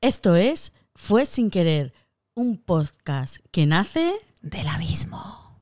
[0.00, 1.92] Esto es Fue sin querer,
[2.36, 5.60] un podcast que nace del abismo.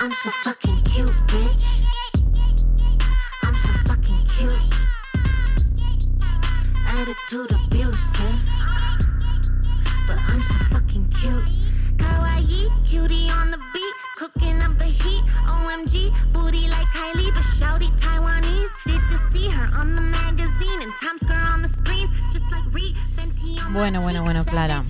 [0.00, 1.84] I'm so fucking cute, bitch.
[3.42, 4.74] I'm so fucking cute.
[6.88, 8.40] Attitude abusive.
[10.06, 11.44] But I'm so fucking cute.
[11.98, 13.85] Kawaii, cutie on the beat.
[14.16, 15.22] Cooking up the heat.
[15.44, 18.72] OMG, booty like Kylie, but shouty Taiwanese.
[18.86, 22.10] Did you see her on the magazine and Times Square on the screens?
[22.32, 24.82] Just like on Bueno, bueno, bueno, Clara.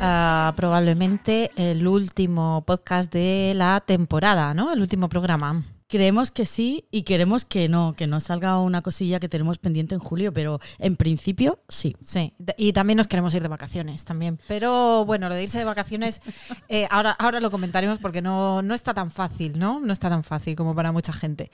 [0.00, 4.72] Ah, probablemente el último podcast de la temporada, ¿no?
[4.72, 5.60] El último programa.
[5.92, 9.94] Creemos que sí y queremos que no, que no salga una cosilla que tenemos pendiente
[9.94, 11.98] en julio, pero en principio sí.
[12.02, 14.40] Sí, y también nos queremos ir de vacaciones también.
[14.48, 16.22] Pero bueno, lo de irse de vacaciones,
[16.70, 19.80] eh, ahora, ahora lo comentaremos porque no, no está tan fácil, ¿no?
[19.80, 21.50] No está tan fácil como para mucha gente.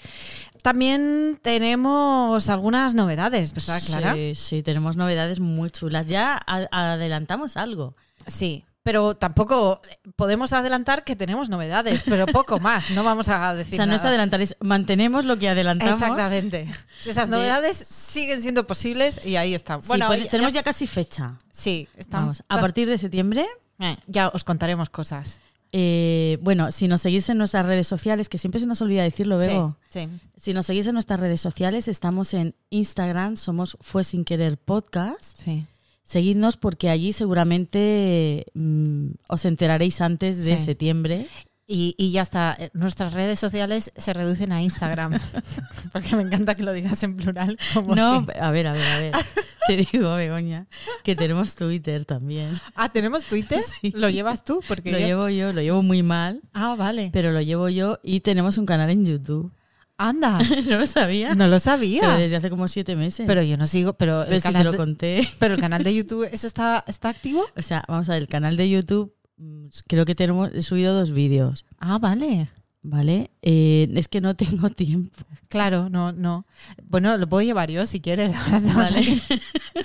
[0.62, 4.14] También tenemos algunas novedades, ¿verdad, Clara?
[4.14, 6.06] Sí, sí, tenemos novedades muy chulas.
[6.06, 7.96] Ya adelantamos algo.
[8.28, 9.82] Sí, pero tampoco
[10.16, 12.88] podemos adelantar que tenemos novedades, pero poco más.
[12.92, 14.08] No vamos a O decir sea, no es nada.
[14.08, 16.00] adelantar, es mantenemos lo que adelantamos.
[16.00, 16.66] Exactamente.
[17.06, 19.54] Esas De- novedades siguen siendo posibles y ahí.
[19.58, 21.34] Sí, Bueno, pues ya- tenemos ya- casi fecha.
[21.52, 23.46] sí, Vamos, a partir de septiembre
[23.78, 25.40] Eh, ya os contaremos cosas.
[25.70, 29.36] Eh, bueno, si nos seguís en nuestras redes sociales, que siempre se nos olvida decirlo,
[29.36, 29.76] Bego.
[29.90, 30.08] Sí, sí.
[30.40, 35.36] Si nos seguís en nuestras redes sociales, estamos en Instagram, somos Fue Sin Querer Podcast.
[35.44, 35.66] sí.
[36.08, 40.64] Seguidnos porque allí seguramente mm, os enteraréis antes de Sí.
[40.64, 41.26] septiembre.
[41.70, 42.56] Y, y ya está.
[42.72, 45.18] Nuestras redes sociales se reducen a Instagram.
[45.92, 47.58] Porque me encanta que lo digas en plural.
[47.74, 49.12] Como No, si- a ver, a ver, a ver.
[49.66, 50.66] Te digo, Begoña,
[51.04, 52.58] que tenemos Twitter también.
[52.74, 53.60] Ah, ¿tenemos Twitter?
[53.82, 53.90] Sí.
[53.94, 54.62] ¿Lo llevas tú?
[54.66, 57.10] Porque Lo yo- llevo yo, lo llevo muy mal, Ah, vale.
[57.12, 59.52] pero lo llevo yo y tenemos un canal en YouTube.
[59.98, 60.38] Anda.
[60.68, 61.30] ¿No lo sabía?
[61.34, 62.16] No lo Pero sabía.
[62.16, 63.26] desde hace como siete meses.
[63.26, 63.94] Pero yo no sigo.
[63.94, 65.28] Pero Pero el, si te canal lo de, conté.
[65.38, 67.44] pero el canal de YouTube, ¿eso está, está activo?
[67.56, 70.94] O sea, vamos a ver, el canal de YouTube, mm, creo que tenemos, he subido
[70.94, 72.48] dos vídeos, Ah, vale.
[72.80, 73.30] ¿vale?
[73.42, 76.46] Eh, es que no tengo tiempo, Claro, no, no.
[76.84, 78.32] Bueno, lo puedo llevar yo si quieres.
[78.34, 78.98] Ahora estamos ¿vale?
[79.00, 79.22] aquí.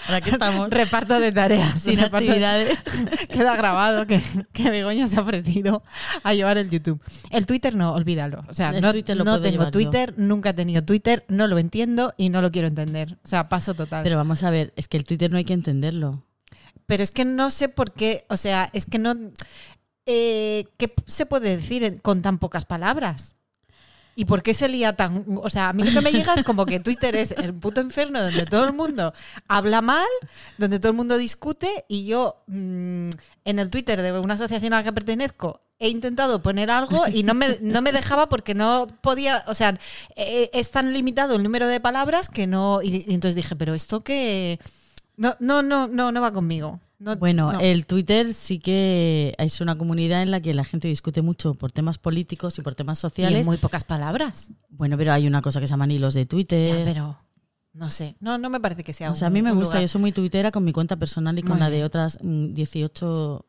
[0.08, 1.80] Ahora que estamos Reparto de tareas.
[1.80, 2.78] sin reparto de- actividades.
[3.30, 4.22] Queda grabado que,
[4.54, 5.84] que Begoña se ha ofrecido
[6.24, 7.02] a llevar el YouTube.
[7.30, 8.44] El Twitter no, olvídalo.
[8.48, 9.72] O sea, El no, tengo yo.
[9.72, 13.18] Twitter, nunca he tenido Twitter, no lo entiendo y no lo quiero entender.
[13.24, 14.04] O sea, paso total.
[14.04, 16.24] Pero vamos a ver, es que el Twitter no hay que entenderlo.
[16.86, 19.14] Pero es que no sé por qué, o sea, es que no...
[20.06, 23.36] eh, ¿Qué se puede decir con tan pocas palabras?
[24.16, 25.26] ¿Y por qué se lía tan...?
[25.42, 27.82] O sea, a mí lo que me llega es como que Twitter es el puto
[27.82, 29.14] infierno donde todo el mundo
[29.48, 30.08] habla mal,
[30.58, 33.10] donde todo el mundo discute y yo mm,
[33.46, 37.24] en el Twitter de una asociación a la que pertenezco he intentado poner algo y
[37.24, 39.78] no me, no me dejaba porque no podía, o sea,
[40.16, 42.82] eh, es tan limitado el número de palabras que no...
[42.82, 44.60] Y, y entonces dije, pero esto que...
[45.18, 46.80] No, no, no, no, no va conmigo.
[47.04, 47.60] No- Bueno, no.
[47.60, 51.72] el Twitter sí que es una comunidad en la que la gente discute mucho por
[51.72, 53.40] temas políticos y por temas Y sociales.
[53.42, 54.52] en muy pocas palabras.
[54.70, 56.80] Bueno, pero hay una cosa que se llaman hilos de Twitter.
[56.80, 57.18] Ya, pero
[57.74, 58.16] no sé.
[58.22, 59.82] No, no me parece que sea o sea, a mí me gusta, lugar.
[59.82, 63.46] yo soy muy tuitera con mi cuenta personal y con la de otras mm, 18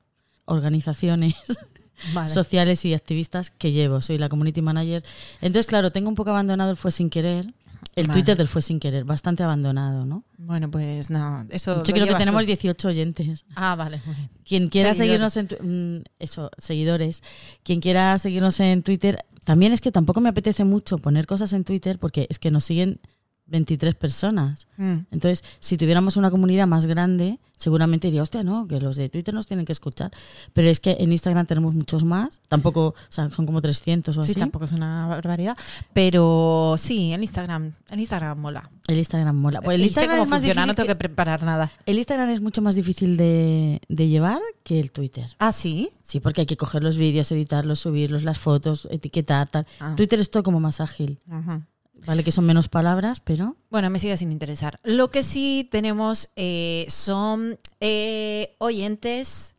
[0.46, 1.34] organizaciones
[2.12, 2.28] Vale.
[2.28, 4.00] sociales y activistas que llevo.
[4.02, 5.04] Soy la community manager.
[5.40, 7.54] Entonces, claro, tengo un poco abandonado el Fue Sin Querer.
[7.94, 8.20] El Vale.
[8.20, 10.24] Twitter del Fue Sin Querer, bastante abandonado, ¿no?
[10.38, 11.82] Bueno, pues no, eso.
[11.84, 12.46] Yo creo que tenemos tú.
[12.46, 13.44] 18 oyentes.
[13.54, 14.00] Ah, vale.
[14.44, 15.32] Quien quiera Seguidores.
[15.32, 17.22] seguirnos en mm, eso, seguidores,
[17.62, 21.64] quien quiera seguirnos en Twitter, también es que tampoco me apetece mucho poner cosas en
[21.64, 23.00] Twitter porque es que nos siguen
[23.46, 24.66] 23 personas.
[24.76, 24.98] Mm.
[25.10, 29.32] Entonces, si tuviéramos una comunidad más grande, seguramente diría, hostia, no, que los de Twitter
[29.32, 30.10] nos tienen que escuchar.
[30.52, 34.22] Pero es que en Instagram tenemos muchos más, tampoco, o sea, son como 300 o
[34.22, 34.40] Sí, así.
[34.40, 35.56] tampoco es una barbaridad.
[35.92, 37.72] Pero sí, el Instagram.
[37.90, 38.70] El Instagram mola.
[38.88, 39.60] El Instagram mola.
[39.62, 41.42] Pues el y sé Instagram, cómo es más funciona, difícil no tengo que que- preparar
[41.44, 41.72] nada.
[41.86, 45.26] el Instagram es mucho más difícil de, de llevar que el Twitter.
[45.38, 45.88] Ah, sí.
[46.02, 49.66] Sí, porque hay que coger los vídeos, editarlos, subirlos, las fotos, etiquetar, tal.
[49.80, 49.94] Ah.
[49.96, 51.18] Twitter es todo como más ágil.
[51.30, 51.62] Ajá.
[52.06, 53.56] Vale, que son menos palabras, pero.
[53.70, 54.78] Bueno, me sigue sin interesar.
[54.82, 59.53] Lo que sí tenemos eh, son eh, oyentes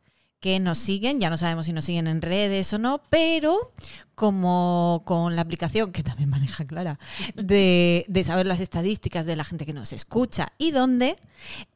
[0.46, 3.72] que nos siguen, ya no sabemos si nos siguen en redes o no, pero
[4.14, 7.00] como con la aplicación que también maneja Clara,
[7.34, 11.18] de, de saber las estadísticas de la gente que nos escucha y dónde,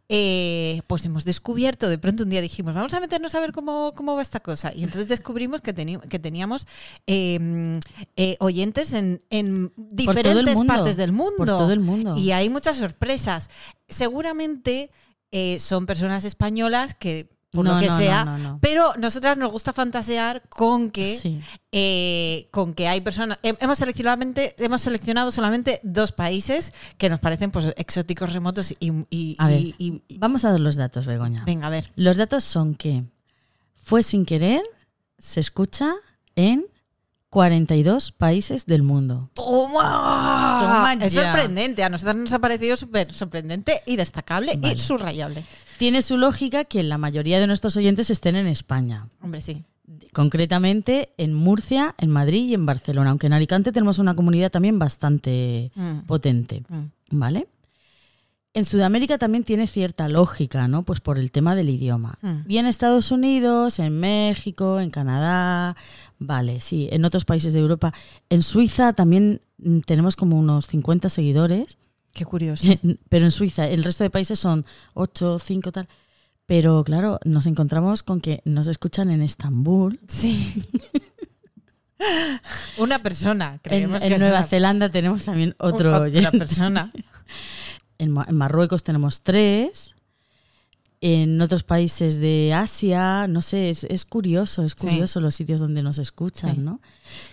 [0.08, 3.94] eh, pues hemos descubierto, de pronto un día dijimos, vamos a meternos a ver cómo,
[3.96, 4.72] cómo va esta cosa.
[4.76, 5.74] Y entonces descubrimos que,
[6.08, 6.68] que teníamos
[7.08, 7.80] eh,
[8.18, 11.38] eh, oyentes en, en diferentes mundo, partes del mundo.
[11.38, 12.16] por todo el mundo.
[12.16, 13.50] Y hay muchas sorpresas.
[13.88, 14.92] Seguramente
[15.32, 18.26] eh, son personas españolas que por No, lo que no, no, sea.
[18.26, 18.60] no, no.
[18.62, 21.40] Pero nosotras nos gusta fantasear con que, Sí.
[21.72, 23.40] eh, con que hay personas.
[23.42, 24.22] hem- Hemos seleccionado,
[24.58, 28.92] hemos seleccionado solamente dos países que nos parecen pues, exóticos, remotos y.
[29.10, 29.60] y- A ver.
[29.60, 31.44] y- y- y- Vamos a ver los datos, Begoña.
[31.46, 31.92] venga, a ver.
[31.96, 33.04] Los datos son que
[33.84, 34.62] fue sin querer,
[35.18, 35.94] se escucha
[36.36, 36.66] en
[37.32, 39.30] 42 países del mundo.
[39.34, 40.58] ¡Toma!
[40.60, 41.84] Toma es sorprendente.
[41.84, 44.74] A nosotros nos ha parecido súper sorprendente y destacable Vale.
[44.74, 45.46] y subrayable.
[45.80, 49.08] Tiene su lógica que la mayoría de nuestros oyentes estén en España.
[49.22, 49.64] Hombre, sí.
[50.14, 54.78] Concretamente en Murcia, en Madrid y en Barcelona, aunque en Alicante tenemos una comunidad también
[54.78, 57.18] bastante Mm, potente, mm.
[57.18, 57.48] ¿vale?
[58.54, 60.84] En Sudamérica también tiene cierta lógica, ¿no?
[60.84, 62.18] Pues por el tema del idioma.
[62.22, 62.38] Mm.
[62.52, 65.78] Y en Estados Unidos, en México, en Canadá,
[66.18, 67.94] vale, sí, en otros países de Europa.
[68.30, 71.78] En Suiza también mm, tenemos como unos 50 seguidores,
[72.20, 72.68] Qué curioso.
[73.10, 75.88] pero en Suiza, el resto de países son 8, 5, tal.
[76.46, 80.02] Pero claro, nos encontramos con que nos escuchan en Estambul.
[80.10, 80.66] Sí.
[82.78, 86.38] Una persona, En, creemos en que es Nueva una- Zelanda tenemos también otro oyente.
[86.38, 86.92] persona.
[88.02, 89.94] En, Ma- en Marruecos tenemos tres.
[91.02, 94.78] En otros países de Asia, no sé, es, es curioso, es Sí.
[94.88, 96.62] curioso los sitios donde nos escuchan, Sí.
[96.62, 96.80] ¿no?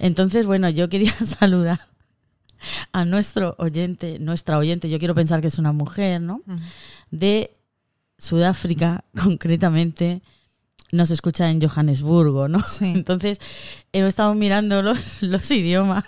[0.00, 1.78] Entonces, bueno, yo quería saludar
[2.92, 6.42] a nuestro oyente, nuestra oyente, yo quiero pensar que es una mujer, ¿no?
[7.10, 7.52] De
[8.18, 10.22] Sudáfrica, concretamente,
[10.92, 12.60] nos escucha en Johannesburgo, ¿no?
[12.60, 12.86] Sí.
[12.94, 13.40] Entonces,
[13.92, 16.04] he estado mirando los, los idiomas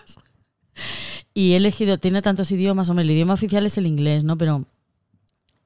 [1.34, 4.36] y he elegido, tiene tantos idiomas, hombre, el idioma oficial es el inglés, ¿no?
[4.38, 4.64] Pero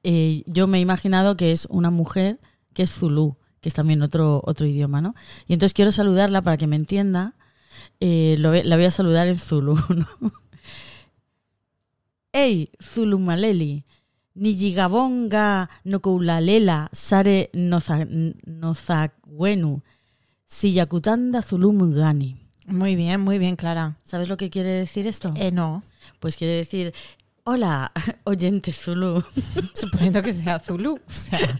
[0.03, 2.39] eh, yo me he imaginado que es una mujer
[2.73, 5.15] que es Zulu, que es también otro, otro idioma, ¿no?
[5.47, 7.33] Y entonces quiero saludarla para que me entienda.
[7.99, 10.33] Eh, lo la voy a saludar en Zulu, ¿no?
[12.35, 13.85] Hey, Zulu Maleli,
[14.35, 18.07] Nijigabonga Nokulalela, Sare noza-
[18.45, 19.81] Nozagwenu,
[20.47, 22.35] Siyakutanda Zulu Mugani.
[22.67, 23.97] Muy bien, muy bien, Clara.
[24.03, 25.33] ¿Sabes lo que quiere decir esto?
[25.35, 25.83] Eh, no,
[26.19, 26.93] Pues quiere decir,
[27.43, 27.91] hola,
[28.23, 29.23] oyente Zulu.
[29.75, 30.95] suponiendo que sea Zulu.
[30.95, 31.59] O sea,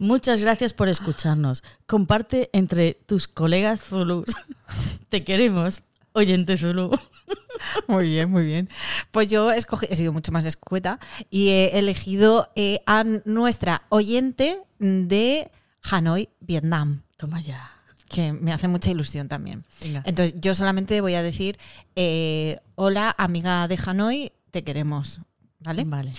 [0.00, 1.62] Muchas gracias por escucharnos.
[1.86, 4.26] Comparte entre tus colegas Zulus.
[5.08, 5.82] Te queremos,
[6.12, 6.90] oyente Zulu.
[7.88, 8.68] muy bien, muy bien.
[9.10, 10.98] Pues yo escogí, he sido mucho más escueta
[11.30, 15.50] y he elegido eh, a nuestra oyente de
[15.90, 17.02] Hanoi, Vietnam.
[17.16, 17.70] Toma ya.
[18.08, 19.64] que me hace mucha ilusión también.
[19.82, 20.02] Venga.
[20.06, 21.58] Entonces, yo solamente voy a decir,
[21.96, 25.20] eh, hola, amiga de Hanoi, te queremos.
[25.60, 25.84] ¿Vale?
[25.84, 26.12] Vale.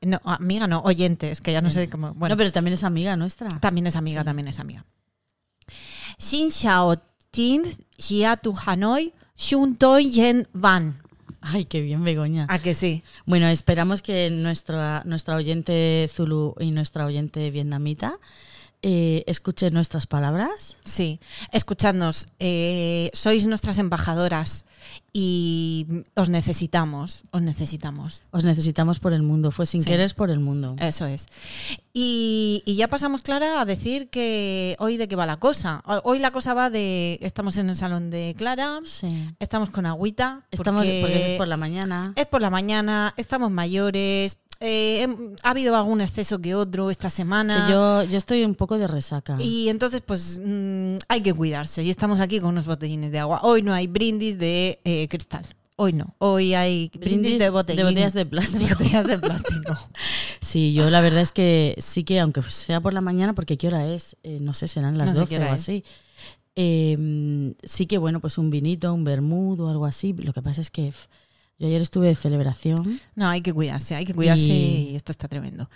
[0.00, 2.08] No, amiga no, oyente, es que ya no sé cómo.
[2.08, 3.48] Bueno, Bueno, pero también es amiga nuestra.
[3.60, 4.84] también es amiga, también es amiga.
[6.18, 6.96] Xin Xiao
[7.30, 7.62] Tin
[7.98, 11.00] Xia tu Hanoi, Xun Toi Yen Van.
[11.40, 12.46] Ay, qué bien, Begoña.
[12.48, 13.04] ¿A que sí?
[13.24, 18.18] Bueno, esperamos que nuestra, nuestra oyente Zulu y nuestra oyente vietnamita
[18.82, 20.76] eh, escuchen nuestras palabras.
[20.84, 21.20] Sí,
[21.52, 24.64] escuchadnos, eh, sois nuestras embajadoras
[25.12, 28.22] y os necesitamos, os necesitamos.
[28.30, 29.50] Os necesitamos por el mundo.
[29.50, 29.88] Fue sin Sí.
[29.88, 30.76] querer por el mundo.
[30.78, 31.26] Eso es.
[31.92, 35.82] Y, y ya pasamos, Clara, a decir que hoy de qué va la cosa.
[36.04, 37.18] Hoy la cosa va de.
[37.22, 39.28] Estamos en el salón de Clara, Sí.
[39.40, 40.46] estamos con agüita.
[40.50, 42.12] Estamos porque porque es por la mañana.
[42.16, 44.38] es por la mañana, estamos mayores.
[44.60, 47.66] Eh, hem- ha habido algún exceso que otro esta semana.
[47.66, 49.36] Que yo, yo estoy un poco de resaca.
[49.40, 51.82] Y entonces, pues mm, hay que cuidarse.
[51.84, 53.40] Y estamos aquí con unos botellines de agua.
[53.42, 55.44] Hoy no hay brindis de eh, cristal.
[55.80, 56.12] Hoy no.
[56.18, 58.64] Hoy hay brindis, de, botellín- botellas de plástico.
[58.64, 59.76] de botellas de plástico.
[60.40, 63.66] Sí, yo la verdad es que sí que, aunque sea por la mañana, porque ¿qué
[63.68, 64.16] hora es?
[64.22, 65.84] Eh, no sé, serán las No sé 12 qué hora o así.
[66.56, 70.12] Eh, sí que, bueno, pues un vinito, un vermut o algo así.
[70.14, 70.92] Lo que pasa es que
[71.58, 73.00] yo ayer estuve de celebración.
[73.14, 75.68] No, hay que cuidarse, hay que cuidarse Y- y, esto está tremendo.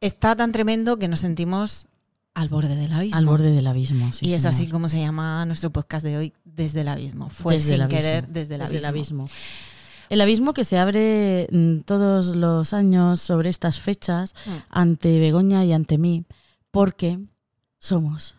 [0.00, 1.86] Está tan tremendo que nos sentimos
[2.34, 3.16] al borde del abismo.
[3.16, 4.12] Al borde del abismo.
[4.12, 4.54] sí, y es señor.
[4.54, 7.30] así como se llama nuestro podcast de hoy, Desde el Abismo.
[7.30, 8.00] Fue Desde sin el abismo.
[8.00, 8.88] querer desde el abismo.
[8.88, 9.28] abismo.
[10.10, 14.50] El abismo que se abre mm, todos los años sobre estas fechas Mm.
[14.68, 16.24] ante Begoña y ante mí,
[16.70, 17.18] porque
[17.78, 18.34] somos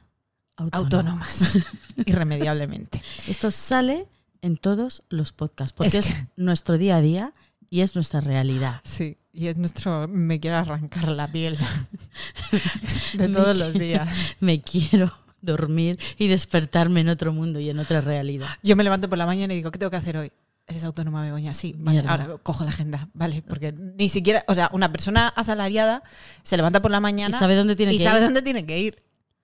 [0.58, 0.84] autónomas.
[0.84, 1.58] Autónomas.
[2.06, 3.01] Irremediablemente.
[3.27, 4.06] Esto sale
[4.46, 7.34] en todos los podcasts, porque Es es, nuestro día a día
[7.70, 8.80] y es nuestra realidad.
[8.84, 10.08] Sí, y es nuestro.
[10.08, 11.58] Me quiero arrancar la piel
[13.14, 14.08] de todos los días.
[14.40, 15.12] Me quiero
[15.42, 18.48] dormir y despertarme en otro mundo y en otra realidad.
[18.64, 20.32] Yo me levanto por la mañana y digo, ¿qué tengo que hacer hoy?
[20.68, 21.54] ¿Eres autónoma, Begoña?
[21.54, 22.12] Sí, vale, Mierda.
[22.12, 26.02] ahora cojo la agenda, vale, porque ni siquiera, o sea, una persona asalariada
[26.42, 28.24] se levanta por la ¿Y mañana sabe dónde tiene y que sabe ir?
[28.25, 28.98] dónde tiene que ir.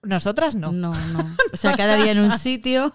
[0.04, 0.72] Nosotras no.
[0.72, 1.36] No, no.
[1.54, 2.94] O sea, cada día en un sitio.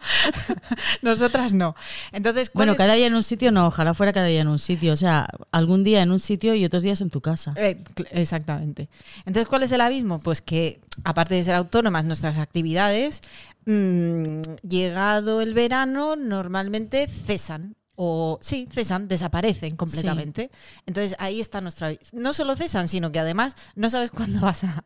[1.03, 1.75] Nosotras no.
[2.13, 4.49] Entonces, ¿cuál Bueno, es- cada día en un sitio no, ojalá fuera cada día en
[4.49, 4.93] un sitio.
[4.93, 7.53] O sea, algún día en un sitio y otros días en tu casa.
[7.57, 8.89] Eh, exactamente.
[9.27, 10.19] Entonces, ¿cuál es el abismo?
[10.21, 13.21] Pues que, aparte de ser autónomas, nuestras actividades,
[13.67, 17.77] mm, llegado el verano, normalmente cesan.
[17.99, 20.51] O sí, cesan, desaparecen completamente.
[20.85, 21.93] Entonces ahí está nuestra.
[22.13, 24.85] No solo cesan, sino que además no sabes cuándo vas a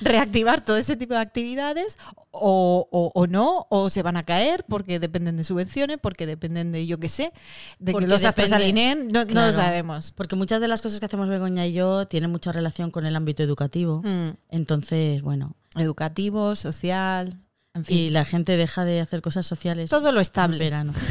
[0.00, 1.98] reactivar todo ese tipo de actividades
[2.30, 6.72] o, o- o no, o se van a caer porque dependen de subvenciones, porque dependen
[6.72, 7.32] de yo qué sé,
[7.78, 10.12] de Porque que los astros alineen, no, no lo sabemos.
[10.12, 13.16] Porque muchas de las cosas que hacemos Begoña y yo tienen mucha relación con el
[13.16, 14.02] ámbito educativo.
[14.04, 14.30] Mm.
[14.50, 15.54] Entonces, bueno.
[15.76, 17.38] Educativo, social,
[17.76, 17.96] en fin.
[17.96, 20.58] Y la gente deja de hacer cosas sociales todo lo en estable.
[20.58, 20.92] verano.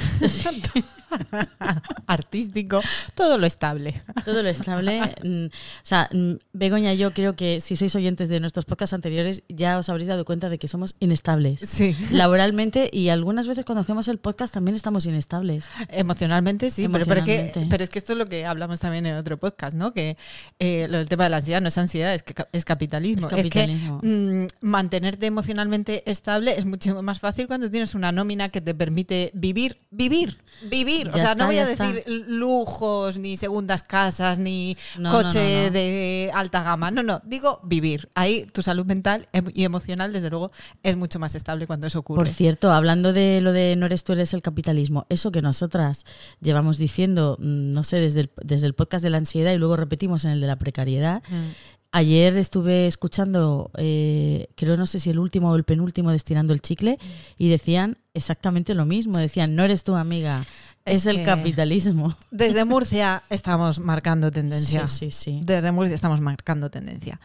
[2.07, 2.81] Artístico,
[3.13, 4.03] todo lo estable.
[4.25, 5.01] Todo lo estable.
[5.23, 5.49] mm, O
[5.83, 9.77] sea, mm, Begoña y yo creo que si sois oyentes de nuestros podcasts anteriores ya
[9.77, 11.61] os habréis dado cuenta de que somos inestables.
[11.61, 11.95] Sí.
[12.11, 15.65] Laboralmente y algunas veces cuando hacemos el podcast también estamos inestables.
[15.89, 17.67] Emocionalmente sí, pero- Pero, es que, Emocionalmente.
[17.69, 19.93] pero es que esto es lo que hablamos también en otro podcast, ¿no?
[19.93, 20.17] Que
[20.59, 23.27] eh, lo del tema de la ansiedad no es ansiedad, es, que, es capitalismo.
[23.27, 24.01] Es Es, capitalismo.
[24.01, 28.73] que mm, mantenerte emocionalmente estable es mucho más fácil cuando tienes una nómina que te
[28.73, 31.09] permite vivir, vivir, vivir.
[31.09, 31.91] o sea, está, no voy a está.
[31.91, 35.71] decir lujos, ni segundas casas, ni No, coche no, no, no.
[35.71, 36.91] de alta gama.
[36.91, 38.09] No, no, digo vivir.
[38.15, 40.51] Ahí tu salud mental em- y emocional, desde luego,
[40.83, 42.17] es mucho más estable cuando eso ocurre.
[42.19, 46.05] Por cierto, hablando de lo de no eres tú, eres el capitalismo, eso que nosotras
[46.41, 49.75] llevamos diciendo, mm, no sé, desde el, desde el podcast de la ansiedad y luego
[49.75, 51.23] repetimos en el de la precariedad.
[51.29, 51.49] Mm.
[51.97, 56.51] Ayer estuve escuchando, eh, creo no sé si el último o el penúltimo de Estirando
[56.51, 56.99] el Chicle,
[57.37, 59.17] y decían exactamente lo mismo.
[59.17, 60.43] Decían, no eres tú, amiga,
[60.83, 62.13] es, Es el capitalismo.
[62.31, 64.89] Desde Murcia estamos marcando tendencia.
[64.89, 65.41] Sí, sí, sí.
[65.45, 67.21] Desde Murcia estamos marcando tendencia.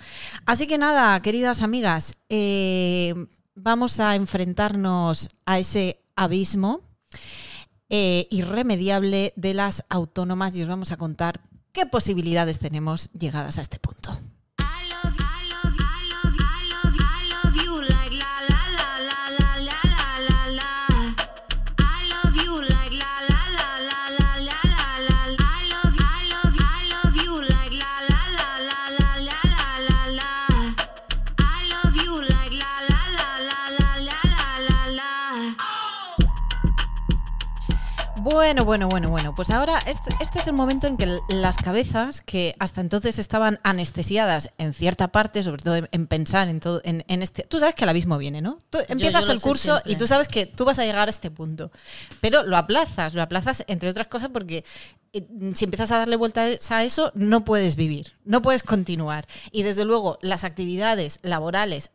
[0.46, 3.12] Así que nada, queridas amigas, eh,
[3.56, 6.82] vamos a enfrentarnos a ese abismo
[7.88, 11.40] eh, irremediable de las autónomas y os vamos a contar
[11.72, 14.16] qué posibilidades tenemos llegadas a este punto.
[38.30, 39.34] Bueno, bueno, bueno, bueno.
[39.34, 43.58] Pues ahora este, este es el momento en que las cabezas, que hasta entonces estaban
[43.64, 47.42] anestesiadas en cierta parte, sobre todo en, en pensar en todo, en, en este.
[47.42, 48.58] Tú sabes que el abismo viene, ¿no?
[48.70, 49.92] Tú empiezas yo el curso siempre.
[49.92, 51.72] y tú sabes que tú vas a llegar a este punto.
[52.20, 54.64] Pero lo aplazas, lo aplazas entre otras cosas porque
[55.12, 59.26] eh, si empiezas a darle vueltas a eso, no puedes vivir, no puedes continuar.
[59.50, 61.90] Y desde luego, las actividades laborales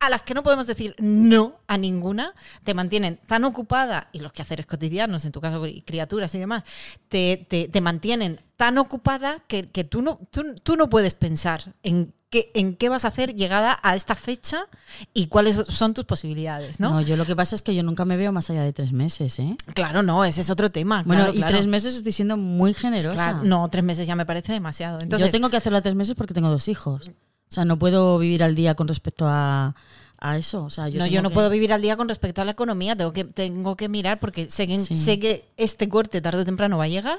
[0.00, 2.32] a las que no podemos decir no a ninguna,
[2.64, 6.62] te mantienen tan ocupada, y los quehaceres cotidianos, en tu caso, y criaturas y demás,
[7.08, 11.74] te, te- te mantienen tan ocupada que, que tú, no, tú, tú no puedes pensar
[11.82, 14.66] en qué, en qué vas a hacer llegada a esta fecha
[15.14, 16.90] y cuáles son tus posibilidades, ¿no?
[16.90, 17.00] ¿no?
[17.00, 19.38] yo lo que pasa es que yo nunca me veo más allá de tres meses,
[19.40, 19.56] ¿eh?
[19.74, 21.02] Claro, no, ese es otro tema.
[21.04, 21.54] Bueno, claro, y claro.
[21.54, 23.14] tres meses estoy siendo muy generosa.
[23.14, 25.00] Claro, no, tres meses ya me parece demasiado.
[25.00, 27.10] Entonces, yo tengo que hacerlo a tres meses porque tengo dos hijos.
[27.50, 29.74] O sea, no puedo vivir al día con respecto a,
[30.20, 30.64] a eso.
[30.64, 32.50] O sea, yo no, yo no que- puedo vivir al día con respecto a la
[32.52, 34.96] economía, tengo que, tengo que mirar porque sé que, Sí.
[34.96, 37.18] sé que este corte tarde o temprano va a llegar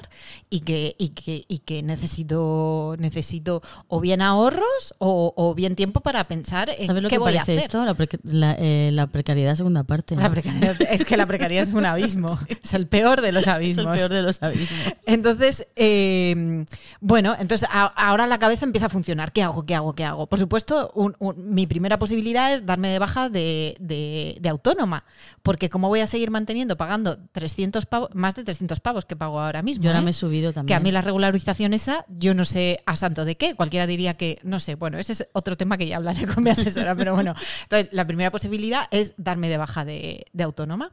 [0.50, 6.00] y que, y que, y que necesito, necesito o bien ahorros o, o bien tiempo
[6.00, 7.64] para pensar en ¿Sabes lo qué que voy a parece hacer.
[7.64, 7.84] esto?
[7.84, 10.14] La, preca- la, eh, la precariedad segunda parte.
[10.16, 13.48] La precariedad- es que la precariedad es un abismo, es el peor de los es
[13.48, 13.96] el abismos.
[13.96, 14.94] peor de los abismos.
[15.06, 16.64] Entonces, eh,
[17.00, 19.32] bueno, entonces a- ahora la cabeza empieza a funcionar.
[19.32, 19.62] ¿Qué hago?
[19.62, 19.94] ¿Qué hago?
[19.94, 20.26] ¿Qué hago?
[20.26, 25.04] Por supuesto, un- un- mi primera posibilidad es darme de baja de, de- de autónoma,
[25.42, 29.40] porque como voy a seguir manteniendo pagando 300 pavos, más de 300 pavos que pago
[29.40, 29.84] ahora mismo.
[29.84, 30.04] Yo ahora ¿eh?
[30.04, 30.76] me he subido que también.
[30.76, 33.54] a mí la regularización esa, yo no sé a santo de qué.
[33.54, 36.50] Cualquiera diría que, no sé, bueno, ese es otro tema que ya hablaré con mi
[36.50, 37.34] asesora, pero bueno.
[37.62, 40.92] Entonces, la primera posibilidad es darme de baja de, de autónoma.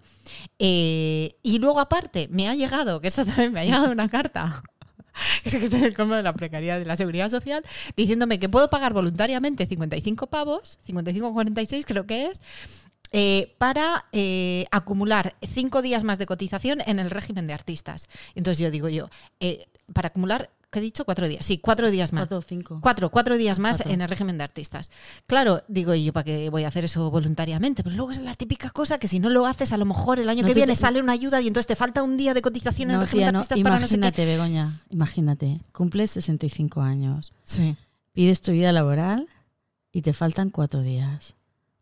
[0.60, 4.64] Eh, y luego, aparte, me ha llegado, que esto también me ha llegado una carta.
[5.44, 7.64] Es que este es el colmo de la precariedad de la seguridad social,
[7.96, 12.42] diciéndome que puedo pagar voluntariamente 55 pavos, 55,46 creo que es,
[13.14, 18.08] eh, para eh, acumular cinco días más de cotización en el régimen de artistas.
[18.36, 19.10] Entonces yo digo yo,
[19.40, 21.06] eh, para acumular, ¿qué he dicho?
[21.06, 21.46] Cuatro días.
[21.46, 22.22] Sí, cuatro días más.
[22.24, 22.80] Cuatro o cinco.
[22.82, 23.94] Cuatro, cuatro días más Cuatro.
[23.94, 24.90] en el régimen de artistas.
[25.26, 27.84] Claro, digo yo, ¿para qué voy a hacer eso voluntariamente?
[27.84, 30.30] Pero luego es la típica cosa que si no lo haces, a lo mejor el
[30.30, 32.42] año No que te- viene sale una ayuda y entonces te falta un día de
[32.42, 33.40] cotización en el No, régimen tía, de no.
[33.40, 34.00] artistas para no sé qué.
[34.00, 35.62] Imagínate, Begoña, imagínate.
[35.72, 37.76] Cumples 65 años, Sí.
[38.14, 39.28] pides tu vida laboral
[39.92, 41.34] y te faltan cuatro días.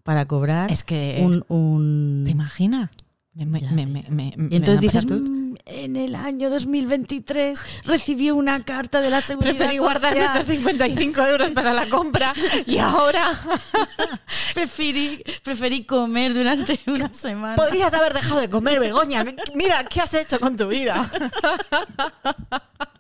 [0.04, 1.44] para cobrar Es que- un...
[1.48, 2.92] un- ¿Te imaginas?
[3.34, 5.27] Me, me- me- Y entonces dices, patatús.
[5.27, 9.79] "Mm, en el año 2023 recibí una carta de la seguridad Preferí
[10.19, 10.36] social.
[10.38, 12.34] esos 55 euros para la compra
[12.67, 13.25] y ahora
[14.53, 17.55] Preferí, preferí comer durante una semana.
[17.55, 19.25] podrías haber dejado de comer, Begoña.
[19.53, 21.10] Mira, ¿qué has hecho con tu vida?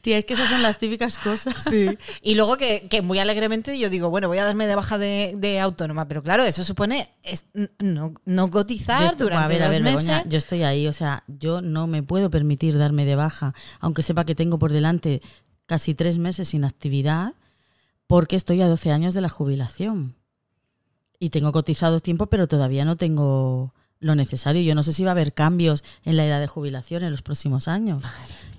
[0.00, 1.54] Tía, es que esas son las típicas cosas.
[1.70, 1.96] Sí.
[2.22, 5.34] Y luego que, que muy alegremente yo digo, bueno, voy a darme de baja de,
[5.36, 7.46] de autónoma, pero claro, eso supone es-
[7.78, 10.06] no, no cotizar estoy- durante a ver, a dos ver, meses.
[10.06, 14.02] Begoña, yo estoy ahí, o sea, yo no me puedo permitir darme de baja, aunque
[14.02, 15.22] sepa que tengo por delante
[15.66, 17.34] casi tres meses sin actividad,
[18.06, 20.16] porque estoy a 12 años de la jubilación.
[21.18, 23.72] Y tengo cotizado tiempo, pero todavía no tengo
[24.04, 24.60] lo necesario.
[24.62, 27.22] Yo no sé si va a haber cambios en la edad de jubilación en los
[27.22, 28.02] próximos años.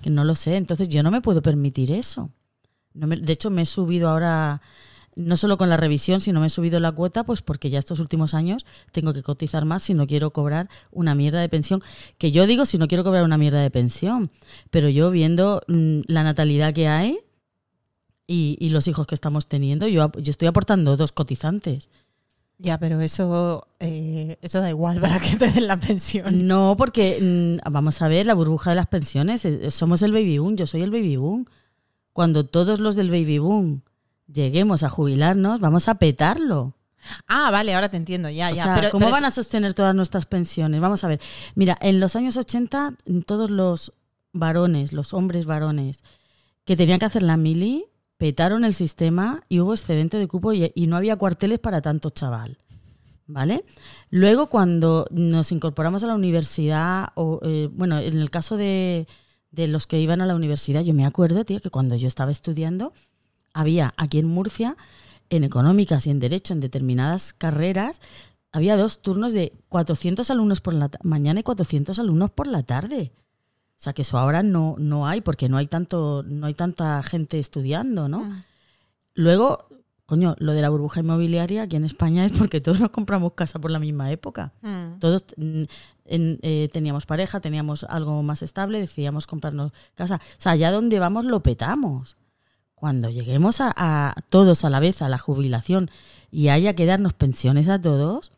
[0.02, 0.56] Que no lo sé.
[0.56, 2.30] Entonces yo no me puedo permitir eso.
[2.94, 4.60] No me- de hecho, me he subido ahora,
[5.14, 8.00] no solo con la revisión, sino me he subido la cuota, pues porque ya estos
[8.00, 11.82] últimos años tengo que cotizar más si no quiero cobrar una mierda de pensión.
[12.18, 14.30] Que yo digo si no quiero cobrar una mierda de pensión.
[14.70, 17.18] Pero yo viendo mm, la natalidad que hay
[18.26, 21.88] y, y los hijos que estamos teniendo, yo, yo estoy aportando dos cotizantes.
[22.58, 26.46] Ya, pero eso, eh, eso da igual para que te den la pensión.
[26.46, 27.18] No, porque
[27.64, 29.44] mm, vamos a ver la burbuja de las pensiones.
[29.44, 31.46] eh, Somos el baby boom, yo soy el baby boom.
[32.12, 33.82] Cuando todos los del baby boom
[34.32, 36.72] lleguemos a jubilarnos, vamos a petarlo.
[37.28, 38.64] Ah, vale, ahora te entiendo, ya, O ya.
[38.64, 40.80] sea, pero, ¿cómo pero van a sostener todas nuestras pensiones?
[40.80, 41.20] Vamos a ver.
[41.54, 42.94] Mira, en los años 80,
[43.26, 43.92] todos los
[44.32, 46.02] varones, los hombres varones,
[46.64, 47.84] que tenían que hacer la mili,
[48.18, 52.58] petaron el sistema y hubo excedente de cupo y, no había cuarteles para tanto chaval.
[53.28, 53.64] ¿Vale?
[54.10, 59.08] Luego, cuando nos incorporamos a la universidad, o eh, bueno, en el caso de,
[59.50, 62.30] de los que iban a la universidad, yo me acuerdo, tío, que cuando yo estaba
[62.30, 62.92] estudiando,
[63.52, 64.76] había aquí en Murcia,
[65.28, 68.00] en económicas y en derecho, en determinadas carreras,
[68.52, 73.12] había dos turnos de 400 alumnos por la mañana y 400 alumnos por la tarde.
[73.78, 77.02] O sea, que eso ahora no, no hay, porque no hay, tanto, no hay tanta
[77.02, 78.20] gente estudiando, ¿no?
[78.20, 78.42] Mm.
[79.14, 79.66] Luego,
[80.06, 83.58] coño, lo de la burbuja inmobiliaria aquí en España es porque todos nos compramos casa
[83.58, 84.52] por la misma época.
[84.62, 84.98] Mm.
[84.98, 85.62] Todos mm,
[86.06, 90.16] en- eh, teníamos pareja, teníamos algo más estable, decidíamos comprarnos casa.
[90.16, 92.16] O sea, allá donde vamos lo petamos.
[92.74, 95.90] Cuando lleguemos a, a todos a la vez a la jubilación
[96.30, 98.32] y haya que darnos pensiones a todos,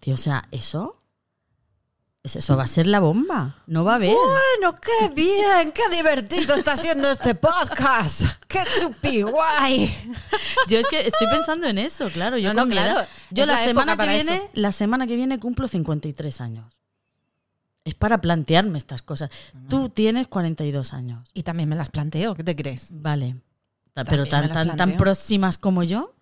[0.00, 0.95] tío, o sea, eso,
[2.34, 3.54] eso, va a ser la bomba.
[3.66, 4.10] No va a haber.
[4.14, 8.22] Bueno, qué bien, qué divertido está siendo este podcast.
[8.48, 9.94] Qué chupi guay.
[10.66, 12.38] Yo es que estoy pensando en eso, claro.
[12.38, 14.50] Yo No, no, claro, edad- Yo la, la semana que viene, eso.
[14.54, 16.80] la semana que viene cumplo 53 años.
[17.84, 19.30] Es para plantearme estas cosas.
[19.68, 21.30] Tú tienes 42 años.
[21.34, 22.88] Y también me las planteo, ¿qué te crees?
[22.90, 23.36] Vale.
[24.08, 26.12] Pero tan, tan, tan próximas como yo.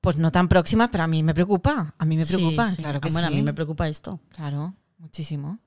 [0.00, 1.94] Pues no tan próximas, pero a mí me preocupa.
[1.96, 2.76] A mí me Sí, preocupa, sí.
[2.76, 3.34] claro que Ah, bueno, sí.
[3.34, 4.20] a mí me preocupa esto.
[4.34, 5.58] Claro, muchísimo.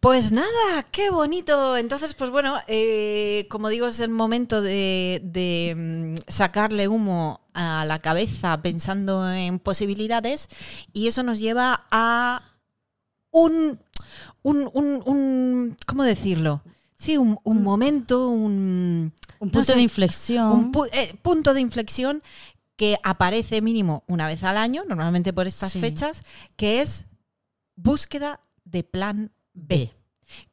[0.00, 1.76] Pues nada, qué bonito.
[1.76, 5.74] Entonces, pues bueno, eh, como digo, es el momento de, de,
[6.16, 10.48] mm, sacarle humo a la cabeza pensando en posibilidades
[10.92, 12.42] y eso nos lleva a
[13.30, 13.78] un,
[14.42, 16.62] un, un, un- ¿cómo decirlo?
[16.94, 20.50] Sí, un, un momento, un, Un no punto sé, de inflexión.
[20.52, 22.22] un pu- eh, punto de inflexión
[22.76, 25.80] que aparece mínimo una vez al año, normalmente por estas Sí.
[25.80, 26.22] fechas,
[26.56, 27.06] que es
[27.76, 29.92] búsqueda de plan B.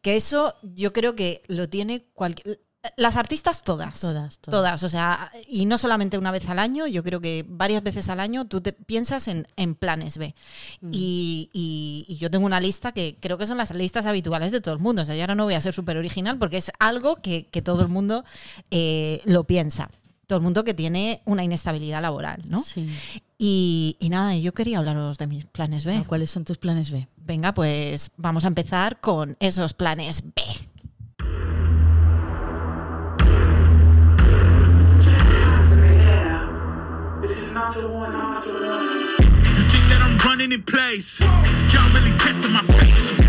[0.02, 2.62] Que eso yo creo que lo tiene cualquier...
[2.98, 4.02] Las artistas todas.
[4.02, 4.52] Todas, todas.
[4.60, 8.10] Todas, o sea, y no solamente una vez al año, yo creo que varias veces
[8.10, 10.36] al año tú te piensas en, en planes B.
[10.82, 10.92] Mm.
[10.94, 14.60] Y, y- y yo tengo una lista que creo que son las listas habituales de
[14.60, 15.02] todo el mundo.
[15.02, 17.62] O sea, yo ahora no voy a ser súper original porque es algo que, que
[17.62, 18.26] todo el mundo
[18.70, 19.90] eh, lo piensa.
[20.28, 22.62] Todo el mundo que tiene una inestabilidad laboral, ¿no?
[22.64, 22.86] Sí.
[23.38, 25.96] Y, y nada, yo quería hablaros de mis planes B.
[25.98, 27.08] Ah, ¿Cuáles son tus planes B?
[27.26, 30.42] Venga, pues vamos a empezar con esos planes B.
[39.54, 41.22] You think that I'm running in place?
[41.22, 43.22] Y'all really testing my patience.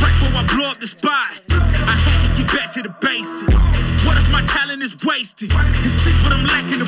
[0.00, 3.91] Right before I blow up the spot, I had to get back to the basics.
[4.06, 5.52] What if my talent is wasted?
[5.52, 6.82] What I'm lacking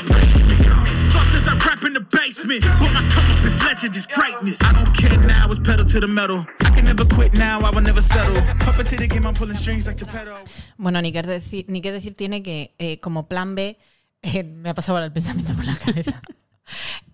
[1.46, 2.64] I rap in the basement.
[4.62, 6.46] I don't care now, it's pedal to the metal.
[6.61, 8.35] I can never quit now, I will never settle.
[8.35, 10.00] To the game, I'm pulling strings like.
[10.79, 13.79] Bueno, ni qué decir, ni decir tiene que eh, como plan B,
[14.22, 16.22] eh, me ha pasado el pensamiento por la cabeza.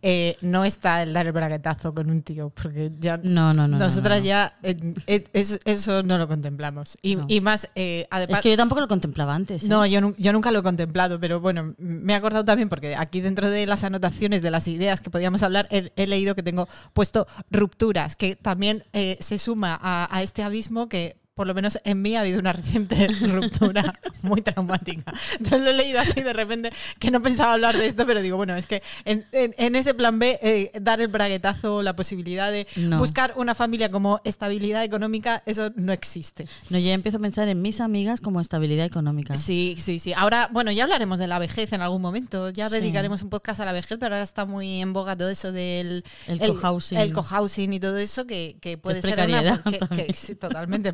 [0.03, 3.69] Eh, no está el dar el braguetazo con un tío, porque ya No, no, no.
[3.69, 4.27] no, nosotras no, no.
[4.29, 6.97] ya eh, eh, es- eso no lo contemplamos.
[7.03, 7.27] Y, No.
[7.29, 9.65] y más, eh, además, Es que yo tampoco lo contemplaba antes.
[9.65, 12.97] no, yo, nu- yo nunca lo he contemplado, pero bueno, me he acordado también porque
[12.97, 16.43] aquí dentro de las anotaciones de las ideas que podíamos hablar, he, he leído que
[16.43, 18.85] tengo puesto rupturas, que también
[19.21, 22.53] se suma a, a este abismo que por lo menos en mí ha habido una
[22.53, 25.13] reciente ruptura muy traumática.
[25.39, 28.37] Entonces lo he leído así de repente, que no pensaba hablar de esto, pero digo,
[28.37, 32.51] bueno, es que en, en- en ese plan B, eh, dar el braguetazo, la posibilidad
[32.53, 32.99] de No.
[32.99, 36.47] buscar una familia como estabilidad económica, eso no existe.
[36.69, 39.35] No, yo ya empiezo a pensar en mis amigas como estabilidad económica.
[39.35, 40.13] Sí, sí, sí.
[40.15, 42.51] Ahora, bueno, ya hablaremos de la vejez en algún momento.
[42.51, 42.77] Ya Sí.
[42.77, 46.05] dedicaremos un podcast a la vejez, pero ahora está muy en boga todo eso del
[46.27, 46.99] El cohousing.
[46.99, 50.93] el cohousing y todo eso que, que puede ser una que- que- sí, totalmente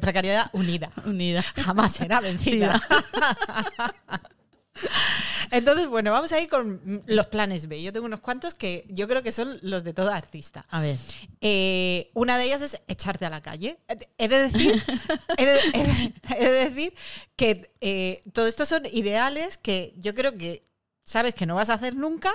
[0.52, 0.92] unida.
[1.04, 1.42] Unida.
[1.56, 2.80] Jamás será vencida.
[5.50, 7.82] Entonces, bueno, vamos a ir con los planes B.
[7.82, 10.66] Yo tengo unos cuantos que yo creo que son los de todo artista.
[10.70, 10.96] A ver.
[11.40, 13.78] Eh, una de ellas es echarte a la calle.
[14.18, 14.82] He de decir,
[15.38, 16.94] he de, he de- he de decir
[17.36, 20.66] que eh, todo esto son ideales que yo creo que
[21.04, 22.32] sabes que no vas a hacer nunca,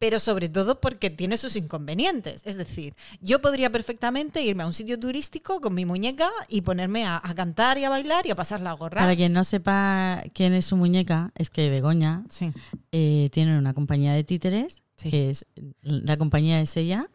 [0.00, 2.42] pero sobre todo porque tiene sus inconvenientes.
[2.46, 7.04] Es decir, yo podría perfectamente irme a un sitio turístico con mi muñeca y ponerme
[7.06, 9.02] a, a cantar y a bailar y a pasar la gorra.
[9.02, 12.50] Para quien no sepa quién es su muñeca, es que Begoña Sí.
[12.92, 15.10] eh, tiene una compañía de títeres, Sí.
[15.10, 15.44] que es
[15.82, 17.08] la compañía es ella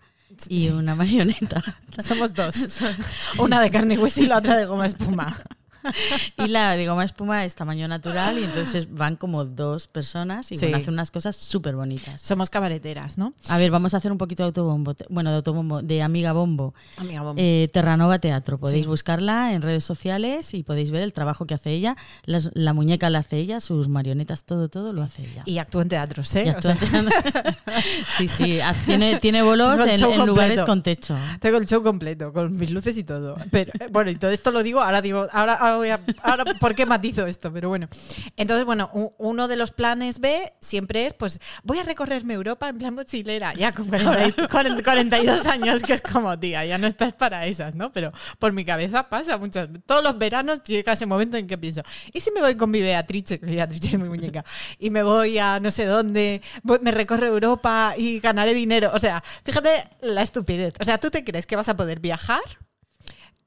[0.48, 1.64] y una marioneta.
[2.04, 2.56] Somos dos.
[3.40, 5.36] Una de carne y hueso y la otra de goma espuma.
[6.38, 10.58] Y la de goma espuma es tamaño natural y entonces van como dos personas y
[10.58, 10.66] Sí.
[10.66, 12.22] bueno, hacen unas cosas súper bonitas.
[12.22, 13.34] Somos cabareteras, ¿no?
[13.50, 16.74] A ver, vamos a hacer un poquito de autobombo, bueno, de autobombo, de Amiga Bombo.
[16.98, 17.36] Amiga, vamos.
[17.38, 18.58] Eh, Terranova Teatro.
[18.58, 18.90] Podéis Sí.
[18.90, 21.96] buscarla en redes sociales y podéis ver el trabajo que hace ella.
[22.26, 25.44] Las- la muñeca la hace ella, sus marionetas, todo, todo lo hace ella.
[25.46, 26.54] y actúa en teatros, ¿eh?
[26.58, 26.76] O sea,
[28.18, 31.18] sí, sí, tiene, tiene bolos en, lugares con techo.
[31.40, 33.36] Tengo el show completo, con mis luces y todo.
[33.52, 36.00] Pero eh, bueno, y todo esto lo digo, ahora digo, ahora, ahora voy a.
[36.24, 37.52] Ahora, ¿por qué matizo esto?
[37.54, 37.88] Pero bueno.
[38.38, 42.78] Entonces, bueno, uno de los planes B siempre es, pues, voy a recorrerme Europa en
[42.78, 46.88] plan mochilera, ya con 40 y- 40 42 años, que es como, tía, ya no
[46.88, 47.92] estás para esas, ¿no?
[47.92, 49.68] Pero por mi cabeza pasa muchas.
[49.86, 51.82] Todos los veranos llega ese momento en que pienso,
[52.14, 54.44] ¿y si me voy con mi Beatrice, que Beatrice es mi muñeca,
[54.80, 58.92] y me voy a no sé dónde, voy- me recorre Europa y ganaré dinero?
[58.94, 59.70] O sea, fíjate
[60.02, 60.74] la estupidez.
[60.80, 62.42] O sea, ¿tú te crees que vas a poder viajar,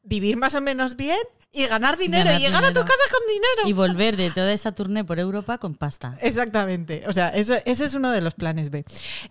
[0.03, 1.19] vivir más o menos bien
[1.53, 2.87] y ganar dinero Ganar y llegar a tu dinero.
[2.87, 3.69] casa con dinero?
[3.69, 6.17] Y volver de toda esa tournée por Europa con pasta.
[6.21, 7.05] Exactamente.
[7.09, 8.85] O sea, eso- ese es uno de los planes B.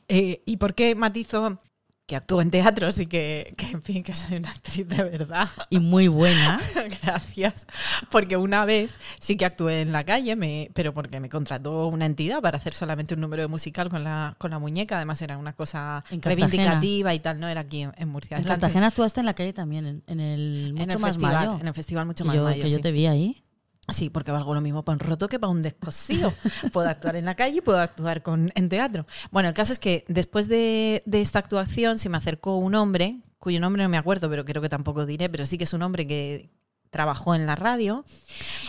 [0.08, 1.62] Eh, ¿Y por qué matizo
[2.08, 5.50] que actúo en teatros y que, que, en fin, que soy una actriz de verdad?
[5.70, 6.62] Y muy buena.
[7.04, 7.68] Gracias.
[8.10, 12.06] Porque una vez sí que actué en la calle, me, pero porque me contrató una
[12.06, 14.96] entidad para hacer solamente un número de musical con la, con la muñeca.
[14.96, 18.38] Además era una cosa reivindicativa y tal, no era aquí en, en Murcia.
[18.38, 21.48] En Cartagena actuaste en la calle también, en, en el Mucho en el Más festival,
[21.48, 21.60] Mayo.
[21.60, 23.44] en el festival mucho que más yo, mayo, que yo te vi ahí.
[23.90, 26.34] Sí, porque valgo lo mismo para un roto que para un descosío.
[26.74, 29.06] puedo actuar en la calle y puedo actuar con, en teatro.
[29.32, 33.22] Bueno, el caso es que después de, de esta actuación se me acercó un hombre,
[33.40, 35.84] cuyo nombre no me acuerdo, pero creo que tampoco diré, pero sí que es un
[35.84, 36.50] hombre que
[36.90, 38.06] trabajó en la radio.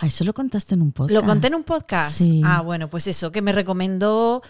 [0.01, 1.13] Ah, eso lo contaste en un podcast.
[1.13, 2.17] Lo conté en un podcast.
[2.17, 2.41] Sí.
[2.45, 4.41] Ah, bueno, pues eso, que me recomendó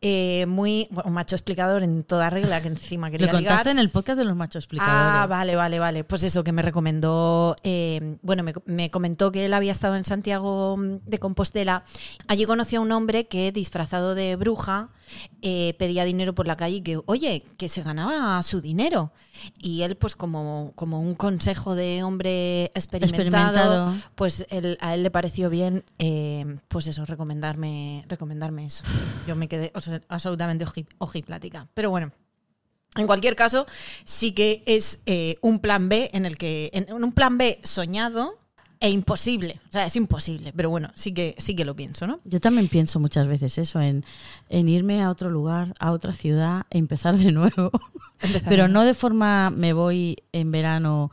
[0.00, 0.88] eh, muy.
[0.90, 3.68] Bueno, un macho explicador en toda regla, que encima quería Lo contaste ligar.
[3.68, 4.96] en el podcast de los machos explicadores.
[4.96, 6.04] Ah, vale, vale, vale.
[6.04, 10.04] Pues eso, que me recomendó, eh, bueno, me, me comentó que él había estado en
[10.04, 11.84] Santiago mm, de Compostela.
[12.28, 14.90] Allí conoció a un hombre que, disfrazado de bruja,
[15.42, 19.12] eh, pedía dinero por la calle y que, oye, que se ganaba su dinero.
[19.58, 23.20] Y él, pues como, como un consejo de hombre experimentado,
[23.86, 23.94] Experimentado.
[24.14, 28.84] pues él- a él le pareció bien, eh, pues eso, recomendarme, recomendarme eso.
[29.26, 31.68] Yo me quedé o sea, absolutamente oji- ojiplática.
[31.74, 32.12] Pero bueno.
[32.94, 33.66] En cualquier caso,
[34.04, 36.70] sí que es eh, un plan B en el que.
[36.72, 38.38] En un plan B soñado
[38.80, 39.60] e imposible.
[39.68, 40.52] O sea, es imposible.
[40.54, 42.20] Pero bueno, sí que, sí que lo pienso, ¿no?
[42.24, 44.04] Yo también pienso muchas veces eso, en,
[44.48, 47.70] en irme a otro lugar, a otra ciudad e empezar de nuevo.
[48.22, 51.10] Empezar Pero no de forma me voy en verano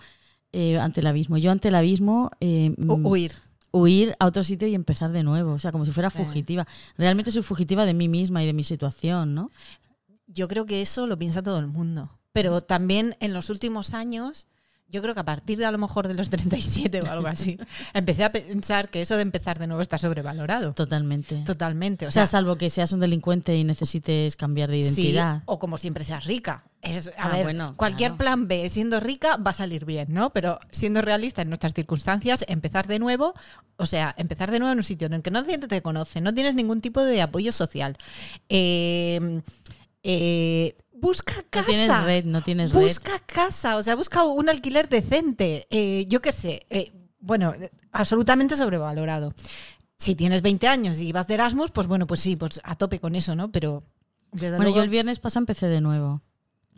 [0.53, 1.37] eh, ante el abismo.
[1.37, 3.33] Yo ante el abismo eh, mm, huir.
[3.71, 5.51] huir a otro sitio y empezar de nuevo.
[5.53, 6.67] O sea, como si fuera fugitiva.
[6.97, 9.51] Realmente soy fugitiva de mí misma y de mi situación, ¿no?
[10.27, 12.09] Yo creo que eso lo piensa todo el mundo.
[12.31, 14.47] Pero también en los últimos años,
[14.93, 17.57] yo creo que a partir de a lo mejor de los 37 o algo así,
[17.93, 20.71] empecé a pensar que eso de empezar de nuevo está sobrevalorado.
[20.73, 21.43] Totalmente.
[21.45, 22.07] Totalmente.
[22.07, 25.37] O sea, salvo que seas un delincuente y necesites cambiar de identidad.
[25.39, 26.63] Sí, o como siempre seas rica.
[26.81, 28.17] Es- a Ah, ver, bueno, cualquier claro.
[28.17, 30.31] plan B siendo rica va a salir bien, ¿no?
[30.31, 33.33] Pero siendo realista en nuestras circunstancias, empezar de nuevo,
[33.77, 36.33] o sea, empezar de nuevo en un sitio en el que no te conoce, no
[36.33, 37.97] tienes ningún tipo de apoyo social.
[38.49, 39.41] Eh,
[40.05, 41.65] Eh, busca No casa.
[41.67, 42.81] tienes red, no tienes red.
[42.81, 45.67] Busca casa, o sea, busca un alquiler decente.
[45.69, 47.53] Eh, yo qué sé, eh, bueno,
[47.91, 49.33] absolutamente sobrevalorado.
[49.97, 52.99] Si tienes 20 años y vas de Erasmus, pues bueno, pues sí, pues a tope
[52.99, 53.51] con eso, ¿no?
[53.51, 53.83] Pero
[54.31, 56.21] Bueno, luego, yo el viernes pasado empecé de nuevo.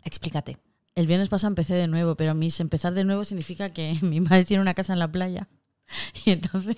[0.04, 0.58] explícate.
[0.94, 4.20] El viernes pasado empecé de nuevo, pero a mí empezar de nuevo significa que mi
[4.20, 5.48] madre tiene una casa en la playa.
[6.24, 6.76] Y entonces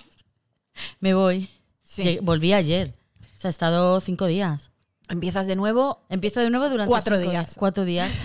[1.00, 1.48] me voy.
[1.96, 2.94] Llegué- Volví ayer.
[3.36, 4.67] O sea, he estado cinco días.
[5.08, 6.04] Empiezas de nuevo.
[6.08, 7.54] Empiezo de nuevo durante Cuatro días.
[7.58, 8.12] Cuatro días.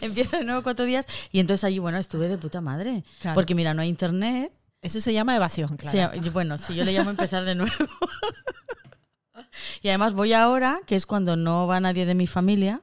[0.00, 3.04] Empiezo de nuevo cuatro días y entonces allí, bueno, estuve de puta madre.
[3.20, 3.34] Claro.
[3.34, 4.52] Porque mira, no hay internet.
[4.82, 6.22] Eso se llama evasión, claro.
[6.22, 7.72] Sí, bueno, si yo le llamo empezar de nuevo.
[9.82, 12.82] y además voy ahora, que es cuando no va nadie de mi familia,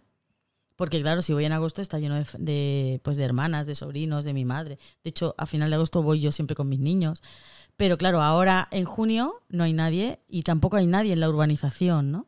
[0.76, 4.26] porque claro, si voy en agosto está lleno de, de, pues de hermanas, de sobrinos,
[4.26, 4.80] de mi madre.
[5.04, 7.22] De hecho, a final de agosto voy yo siempre con mis niños.
[7.78, 12.12] Pero claro, ahora en junio no hay nadie y tampoco hay nadie en la urbanización,
[12.12, 12.28] ¿no?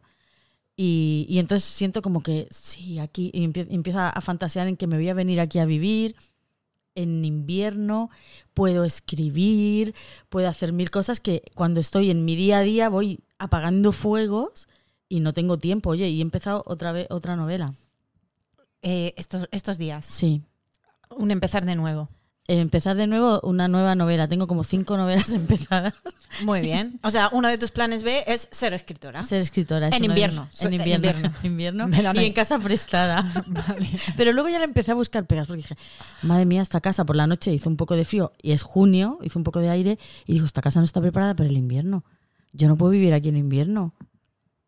[0.76, 4.88] Y, y entonces siento como que sí, aquí y empie- empiezo a fantasear en que
[4.88, 6.16] me voy a venir aquí a vivir
[6.96, 8.10] en invierno,
[8.54, 9.94] puedo escribir,
[10.30, 14.68] puedo hacer mil cosas que cuando estoy en mi día a día voy apagando fuegos
[15.10, 15.92] y no tengo tiempo.
[15.92, 17.74] Oye, y he empezado otra vez otra novela.
[18.82, 20.06] Eh, estos, estos días.
[20.06, 20.42] Sí.
[21.10, 22.10] Un empezar de nuevo.
[22.48, 24.28] Empezar de nuevo una nueva novela.
[24.28, 25.96] Tengo como cinco novelas empezadas.
[26.44, 27.00] Muy bien.
[27.02, 29.24] O sea, uno de tus planes B es ser escritora.
[29.24, 29.88] Ser escritora.
[29.88, 30.48] es En invierno.
[30.62, 31.34] En invierno.
[31.42, 31.88] en invierno.
[32.22, 33.32] Y en casa prestada.
[34.16, 35.78] Pero luego ya le empecé a buscar pegas porque dije,
[36.22, 39.18] madre mía, esta casa por la noche hizo un poco de frío y es junio,
[39.24, 42.04] hizo un poco de aire y digo, esta casa no está preparada para el invierno.
[42.54, 43.94] Yo no puedo vivir aquí en invierno.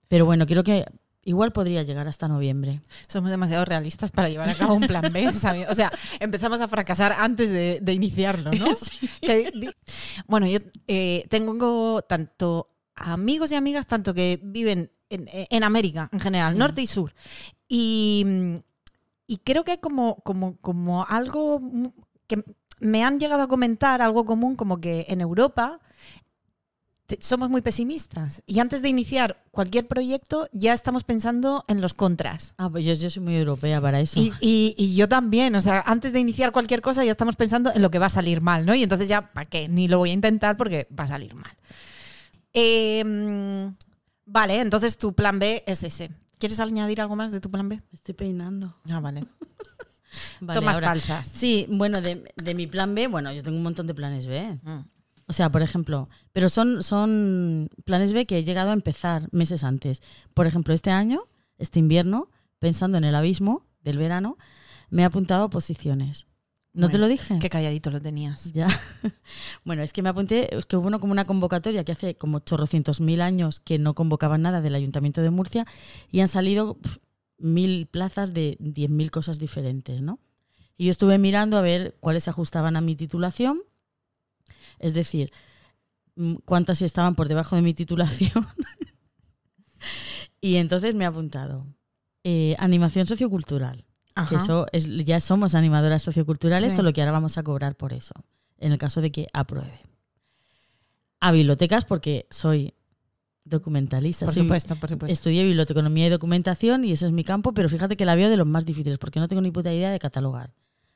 [0.08, 0.86] Pero bueno, creo que
[1.28, 2.82] igual podría llegar hasta noviembre.
[3.08, 5.32] Somos demasiado realistas para llevar a cabo un plan B.
[5.34, 5.68] ¿sabes?
[5.70, 8.68] O sea, empezamos a fracasar antes de, de iniciarlo, ¿no?
[9.22, 9.70] Que di-
[10.28, 16.20] bueno, yo eh, tengo tanto amigos y amigas, tanto que viven en, en América en
[16.20, 17.14] general, norte y sur.
[17.68, 18.26] Y,
[19.28, 21.62] y creo que hay como, como, como algo
[22.28, 22.42] que
[22.80, 25.80] me han llegado a comentar, algo común, como que en Europa
[27.22, 28.44] somos muy pesimistas.
[28.46, 32.54] Y antes de iniciar cualquier proyecto, ya estamos pensando en los contras.
[32.58, 34.20] Ah, pues yo, yo soy muy europea para eso.
[34.20, 37.72] Y, y- y yo también, o sea, antes de iniciar cualquier cosa ya estamos pensando
[37.74, 38.76] en lo que va a salir mal, ¿no?
[38.76, 39.68] Y entonces ya, ¿para qué?
[39.70, 41.52] Ni lo voy a intentar porque va a salir mal.
[42.54, 43.76] Eh, mm,
[44.26, 46.12] vale, entonces tu plan B es ese.
[46.40, 47.78] ¿Quieres añadir algo más de tu plan B?
[47.78, 48.76] Me estoy peinando.
[48.90, 49.26] Ah, vale.
[50.40, 51.28] Vale, Tomas ahora- falsas.
[51.28, 54.58] Sí, bueno, de, de mi plan B, bueno, yo tengo un montón de planes B.
[54.64, 54.80] Mm.
[55.28, 59.64] O sea, por ejemplo, pero son, son planes B que he llegado a empezar meses
[59.64, 60.02] antes.
[60.34, 61.22] Por ejemplo, este año,
[61.58, 64.38] este invierno, pensando en el abismo del verano,
[64.90, 66.28] me he apuntado a posiciones.
[66.78, 67.40] ¿No te lo dije?
[67.40, 68.54] Qué calladito lo tenías.
[68.54, 68.68] Ya.
[69.66, 72.40] Bueno, es que me apunté, es que hubo uno como una convocatoria que hace como
[72.40, 75.66] chorrocientos mil años que no convocaban nada del Ayuntamiento de Murcia
[76.10, 76.78] y han salido
[77.38, 80.20] mil plazas de diez mil cosas diferentes, ¿no?
[80.78, 83.62] Y yo estuve mirando a ver cuáles se ajustaban a mi titulación,
[84.80, 85.32] es decir,
[86.16, 88.46] mm, cuántas estaban por debajo de mi titulación.
[90.42, 91.66] y entonces me he apuntado.
[92.24, 93.86] Eh, animación sociocultural
[94.16, 94.30] Ajá.
[94.30, 96.78] que eso es, ya somos animadoras socioculturales, Sí.
[96.78, 98.14] solo que ahora vamos a cobrar por eso,
[98.58, 99.80] en el caso de que apruebe.
[101.20, 102.74] A bibliotecas, porque soy
[103.46, 104.26] documentalista.
[104.26, 105.14] Por soy- supuesto, por supuesto.
[105.14, 108.38] Estudié biblioteconomía y documentación y ese es mi campo, pero fíjate que la veo de
[108.38, 110.54] los más difíciles, porque no tengo ni puta idea de catalogar,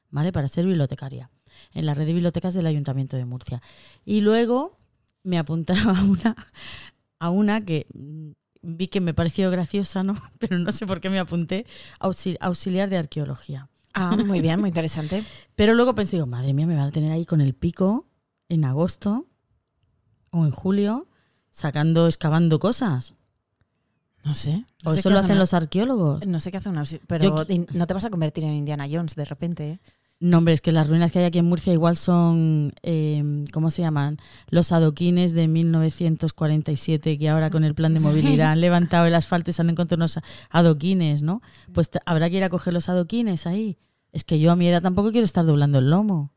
[0.09, 0.31] ¿vale?
[0.33, 1.29] Para ser bibliotecaria,
[1.73, 3.61] en la red de bibliotecas del Ayuntamiento de Murcia.
[4.05, 4.77] Y luego
[5.23, 6.35] me apuntaba a una,
[7.19, 7.87] a una que
[8.61, 10.15] vi que me pareció graciosa, ¿no?
[10.39, 11.65] Pero no sé por qué me apunté,
[11.99, 13.69] auxil- auxiliar de arqueología.
[13.93, 15.23] Ah, muy bien, muy interesante.
[15.55, 18.05] Pero luego pensé, digo, madre mía, me van a tener ahí con el pico
[18.49, 19.27] en agosto
[20.29, 21.07] o en julio,
[21.51, 23.15] sacando, excavando cosas.
[24.23, 24.65] No sé.
[24.83, 26.25] No O sé eso lo hace hacen una- los arqueólogos.
[26.27, 26.83] No sé qué hace una...
[27.07, 29.79] Pero Yo- no te vas a convertir en Indiana Jones de repente, ¿eh?
[30.21, 33.71] No, hombre, es que las ruinas que hay aquí en Murcia igual son, eh, ¿cómo
[33.71, 34.17] se llaman?
[34.49, 39.49] Los adoquines de 1947, que ahora con el plan de movilidad han levantado el asfalto
[39.49, 40.19] y se han encontrado unos
[40.51, 41.41] adoquines, ¿no?
[41.73, 43.79] Pues habrá que ir a coger los adoquines ahí.
[44.11, 46.31] Es que yo a mi edad tampoco quiero estar doblando el lomo.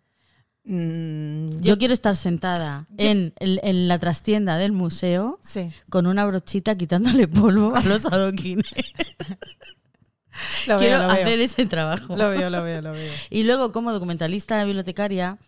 [0.66, 5.70] Mm, Yo, quiero estar sentada en, en- en la trastienda del museo Sí.
[5.90, 8.64] con una brochita quitándole polvo a los adoquines.
[10.66, 11.44] Lo quiero veo, lo hacer veo.
[11.44, 12.16] ese trabajo.
[12.16, 13.12] Lo veo, lo veo, lo veo.
[13.30, 15.38] Y luego, como documentalista bibliotecaria,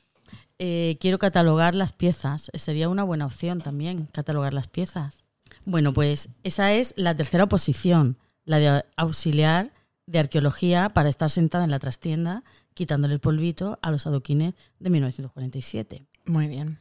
[0.58, 2.50] eh, quiero catalogar las piezas.
[2.54, 5.24] Sería una buena opción también, catalogar las piezas.
[5.64, 9.72] Bueno, pues esa es la tercera oposición, la de auxiliar
[10.06, 12.44] de arqueología para estar sentada en la trastienda
[12.74, 16.06] quitándole el polvito a los adoquines de 1947.
[16.26, 16.78] Muy bien.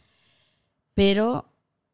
[0.94, 1.50] Pero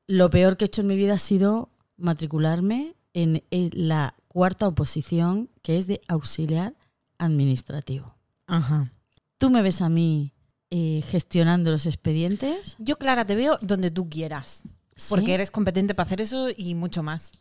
[0.07, 5.49] lo peor que he hecho en mi vida ha sido matricularme en la cuarta oposición,
[5.61, 6.73] que es de auxiliar
[7.17, 8.15] administrativo.
[8.47, 8.93] Ajá.
[9.37, 10.31] ¿Tú me ves a mí
[10.69, 12.77] eh, gestionando los expedientes?
[12.79, 14.63] Yo, Clara, te veo donde tú quieras.
[14.95, 15.07] ¿Sí?
[15.09, 17.33] Porque eres competente para hacer eso y mucho más.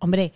[0.00, 0.32] Hombre,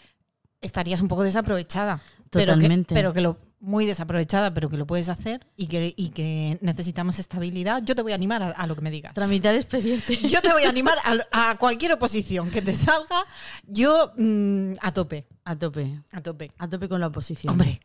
[0.60, 2.00] estarías un poco desaprovechada.
[2.30, 2.94] Totalmente.
[2.94, 6.11] Pero que, pero que lo, muy desaprovechada, pero que lo puedes hacer y que, y
[6.11, 7.83] que necesitamos estabilidad.
[7.85, 9.14] Yo te voy a animar a, a lo que me digas.
[9.14, 10.20] Tramitar expedientes.
[10.31, 10.96] Yo te voy a animar
[11.33, 13.24] a, a cualquier oposición que te salga.
[13.66, 16.00] Yo mm, a tope, A tope.
[16.12, 16.53] a tope.
[16.59, 17.53] A tope con la oposición.
[17.53, 17.81] Hombre,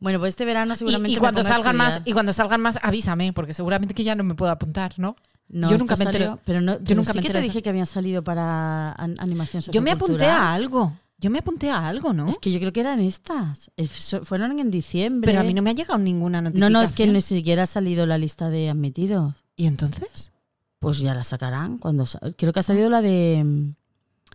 [0.00, 1.12] Bueno, pues este verano y, seguramente.
[1.12, 4.24] y me cuando salgan más, y cuando salgan más, avísame, porque seguramente que ya no
[4.24, 5.16] me puedo apuntar, ¿no?
[5.48, 6.30] No, yo nunca me enteré.
[6.44, 9.16] pero no, yo pero nunca sí me que te dije que habían salido para an-
[9.18, 10.96] animación Yo me apunté a algo.
[11.20, 12.28] Yo me apunté a algo, ¿no?
[12.28, 13.70] Es que yo creo que eran estas.
[13.76, 15.26] Eh, Fueron en diciembre.
[15.30, 16.72] Pero a mí no me ha llegado ninguna No, notificación.
[16.72, 19.34] no, es que ni siquiera ha salido la lista de admitidos.
[19.56, 20.32] ¿Y entonces?
[20.78, 22.06] Pues ya la sacarán cuando
[22.38, 23.74] creo que ha salido la de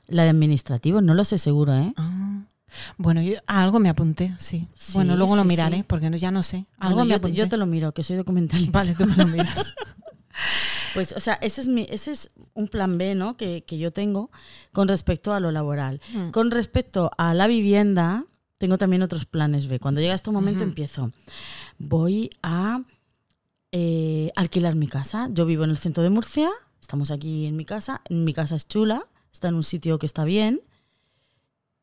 [0.08, 1.91] la de administrativos, no lo sé seguro, ¿eh?
[1.98, 2.43] Ah.
[2.98, 4.67] Bueno, yo a algo me apunté, sí.
[4.76, 5.84] Sí, bueno, luego lo miraré, sí.
[5.88, 6.65] porque no- ya no sé.
[6.78, 7.38] Algo Bueno, me yo, apunté.
[7.38, 8.78] yo te lo miro, que soy documentalista.
[8.78, 9.74] Vale, tú me lo miras.
[10.93, 13.38] Pues, o sea, ese es, mi, ese es un plan B, ¿no?
[13.38, 14.32] Que, que yo tengo
[14.71, 16.02] con respecto a lo laboral.
[16.13, 16.32] Mm.
[16.32, 18.26] Con respecto a la vivienda,
[18.58, 19.80] tengo también otros planes B.
[19.80, 21.12] Cuando llega este momento empiezo.
[21.78, 22.82] Voy a
[23.71, 25.28] eh, alquilar mi casa.
[25.32, 28.02] Yo vivo en el centro de Murcia, estamos aquí en mi casa.
[28.10, 30.62] Mi casa es chula, está en un sitio que está bien.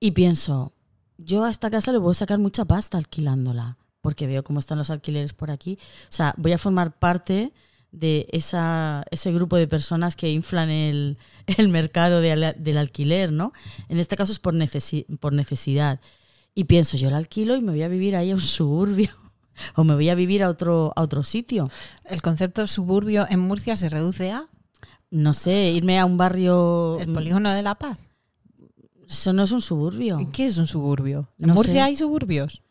[0.00, 0.72] Y pienso,
[1.18, 4.78] yo a esta casa le voy a sacar mucha pasta alquilándola, porque veo cómo están
[4.78, 5.78] los alquileres por aquí.
[6.04, 7.52] O sea, voy a formar parte
[7.92, 13.52] de esa, ese grupo de personas que inflan el, el mercado de del alquiler, ¿no?
[13.88, 16.00] En este caso es por, necesi- por necesidad.
[16.54, 19.10] Y pienso, yo la alquilo y me voy a vivir ahí a un suburbio.
[19.76, 21.68] O me voy a vivir a otro, a otro sitio.
[22.06, 24.46] El concepto suburbio en Murcia se reduce a
[25.10, 26.96] No sé, irme a un barrio...
[26.98, 27.98] el polígono de la paz.
[29.08, 30.26] Eso no es un suburbio.
[30.32, 31.28] ¿Qué es un suburbio?
[31.38, 31.80] ¿En No Murcia sé.
[31.82, 32.62] hay suburbios?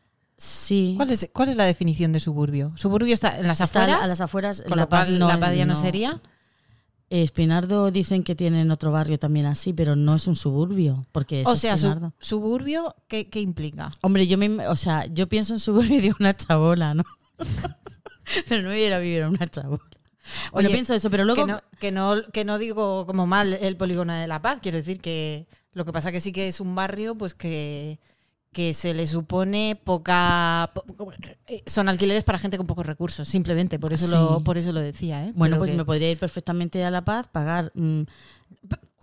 [0.44, 0.94] Sí.
[0.98, 2.72] ¿Cuál es, ¿Cuál es la definición de suburbio?
[2.76, 4.02] ¿Suburbio está en las Está afueras?
[4.04, 4.64] a las afueras.
[4.68, 5.80] con La Paz no la es- Paz ya no no.
[5.82, 6.20] sería.
[7.12, 11.48] Espinardo dicen que tienen otro barrio también así, pero no es un suburbio, porque es
[11.48, 13.92] O sea, su- suburbio, ¿qué, qué implica?
[14.02, 17.04] Hombre, yo me, o sea, yo pienso en suburbio de una chabola, ¿no?
[18.48, 19.84] pero no me iba a vivir a una chabola.
[20.54, 23.54] Bueno, Oye, pienso eso, pero luego Que no, que, no, que no digo como mal
[23.54, 26.62] el polígono de la paz, quiero decir que lo que pasa que sí que es
[26.62, 28.00] un barrio pues que,
[28.54, 30.72] que se le supone poca...
[30.74, 30.84] po-
[31.48, 34.12] eh, son alquileres para gente con pocos recursos, simplemente, por eso, Sí.
[34.12, 35.26] lo, por eso lo decía.
[35.26, 35.32] ¿eh?
[35.36, 38.02] bueno, Pero pues que- me podría ir perfectamente a La Paz, pagar mm,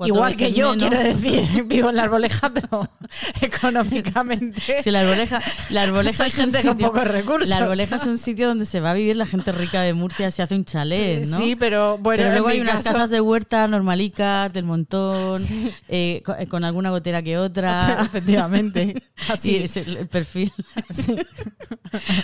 [0.06, 0.88] Igual que yo, menos.
[0.88, 2.88] quiero decir, vivo en la arboleja, pero
[3.40, 4.62] económicamente...
[4.82, 7.48] Sí, la arboleja, la arboleja es gente con pocos recursos.
[7.48, 10.30] La arboleja es un sitio donde se va a vivir la gente rica de Murcia,
[10.30, 11.38] se hace un chalet, ¿no?
[11.38, 15.42] Sí, pero bueno, Pero luego hay unas caso- casas de huerta normalicas, del montón,
[15.88, 17.98] eh, eh, con, alguna gotera que otra.
[18.02, 19.02] Efectivamente.
[19.28, 19.48] Así.
[19.48, 20.52] Sí, es el, perfil.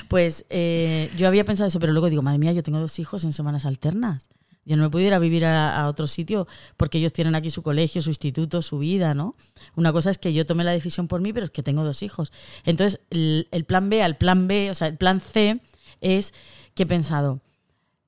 [0.09, 3.25] Pues eh, yo había pensado eso, pero luego digo, madre mía, yo tengo dos hijos
[3.25, 4.29] en semanas alternas.
[4.65, 6.47] Yo no me pudiera vivir a, a otro sitio
[6.77, 9.37] porque ellos tienen aquí su colegio, su instituto, su vida, ¿no?
[9.77, 12.03] Una cosa es que yo tome la decisión por mí, pero es que tengo dos
[12.03, 12.33] hijos.
[12.65, 15.61] Entonces, el, el plan B al plan B, o sea, el plan C
[16.01, 16.35] es
[16.75, 17.41] que he pensado,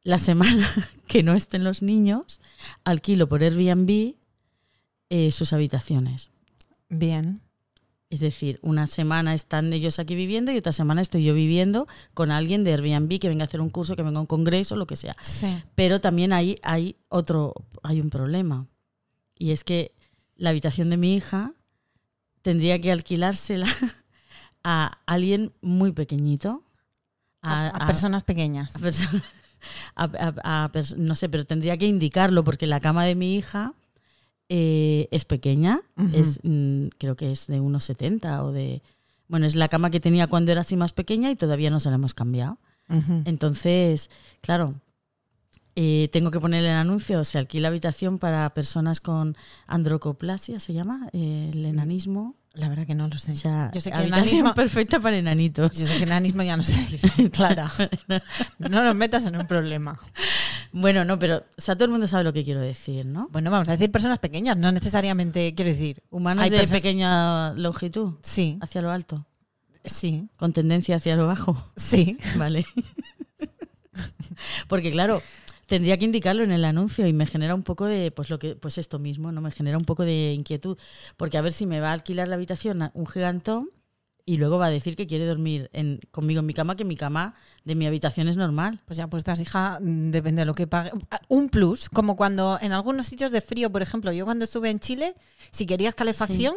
[0.02, 0.68] la semana
[1.08, 2.40] que no estén los niños,
[2.84, 4.14] alquilo por Airbnb
[5.10, 6.30] eh, sus habitaciones.
[6.88, 7.40] Bien.
[8.08, 12.30] Es decir, una semana están ellos aquí viviendo y otra semana estoy yo viviendo con
[12.30, 14.86] alguien de Airbnb que venga a hacer un curso, que venga a un congreso, lo
[14.86, 15.16] que sea.
[15.20, 15.48] Sí.
[15.74, 18.68] Pero también ahí hay otro, hay un problema.
[19.36, 19.92] Y es que
[20.36, 21.52] la habitación de mi hija
[22.42, 23.66] tendría que alquilársela
[24.62, 26.62] a alguien muy pequeñito.
[27.42, 28.76] A, a personas pequeñas.
[28.76, 29.22] a perso-
[29.96, 30.04] a-
[30.44, 33.74] a- a pers- no sé, pero tendría que indicarlo porque la cama de mi hija
[34.48, 35.80] eh, es pequeña,
[36.12, 38.82] es mm, creo que es de unos 70 o de...
[39.28, 41.88] Bueno, es la cama que tenía cuando era así más pequeña y todavía no se
[41.90, 42.58] la hemos cambiado.
[43.24, 44.76] Entonces, claro,
[45.74, 51.10] eh, tengo que poner el anuncio, se alquila habitación para personas con androcoplasia, se llama,
[51.12, 52.34] eh, el enanismo.
[52.56, 53.32] La verdad que no lo sé.
[53.32, 55.70] O sea, yo sé que enanismo, perfecta para enanitos.
[55.76, 57.70] yo sé que enanismo ya no se dice, Clara.
[58.58, 59.98] No nos metas en un problema.
[60.72, 63.28] Bueno, no, pero o sea, todo el mundo sabe lo que quiero decir, ¿no?
[63.30, 66.02] Bueno, vamos a decir personas pequeñas, no necesariamente, quiero decir.
[66.10, 69.26] Humanos hay de pequeña longitud, Sí, hacia lo alto,
[69.84, 71.70] sí, con tendencia hacia lo bajo.
[71.76, 72.16] sí.
[72.36, 72.64] Vale.
[74.68, 75.22] Porque claro,
[75.66, 78.56] tendría que indicarlo en el anuncio y me genera un poco de, pues lo que,
[78.56, 79.40] pues esto mismo, ¿no?
[79.40, 80.78] Me genera un poco de inquietud.
[81.16, 83.68] Porque a ver si me va a alquilar la habitación un gigantón
[84.28, 86.96] y luego va a decir que quiere dormir en, conmigo en mi cama, que mi
[86.96, 88.80] cama de mi habitación es normal.
[88.84, 90.90] Pues ya puestas, hija, mm, depende de lo que pague.
[91.28, 94.80] Un plus, como cuando en algunos sitios de frío, por ejemplo, yo cuando estuve en
[94.80, 95.14] Chile,
[95.52, 96.56] si querías calefacción,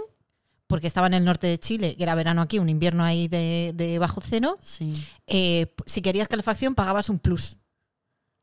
[0.65, 3.71] porque estaba en el norte de Chile, que era verano aquí, un invierno ahí de,
[3.75, 4.91] de bajo cero, Sí.
[5.27, 7.57] eh, si querías calefacción pagabas un plus.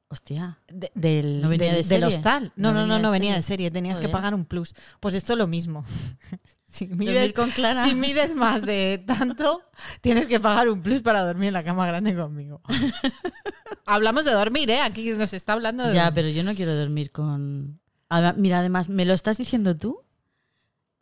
[0.08, 0.60] Hostia.
[0.68, 2.16] de- del, ¿No venía del- de del serie?
[2.16, 2.52] hostal.
[2.56, 4.74] No, no, no, no venía de serie, tenías que pagar un plus.
[5.00, 5.84] Pues esto es lo mismo.
[6.68, 7.88] Si mides, con Clara.
[7.88, 9.62] si mides más de tanto,
[10.02, 12.60] tienes que pagar un plus para dormir en la cama grande conmigo.
[13.86, 14.80] Hablamos de dormir, ¿eh?
[14.80, 16.14] Aquí nos está hablando de Ya, dormir.
[16.14, 17.80] pero yo no quiero dormir con.
[18.36, 20.00] Mira, además, ¿me lo estás diciendo tú?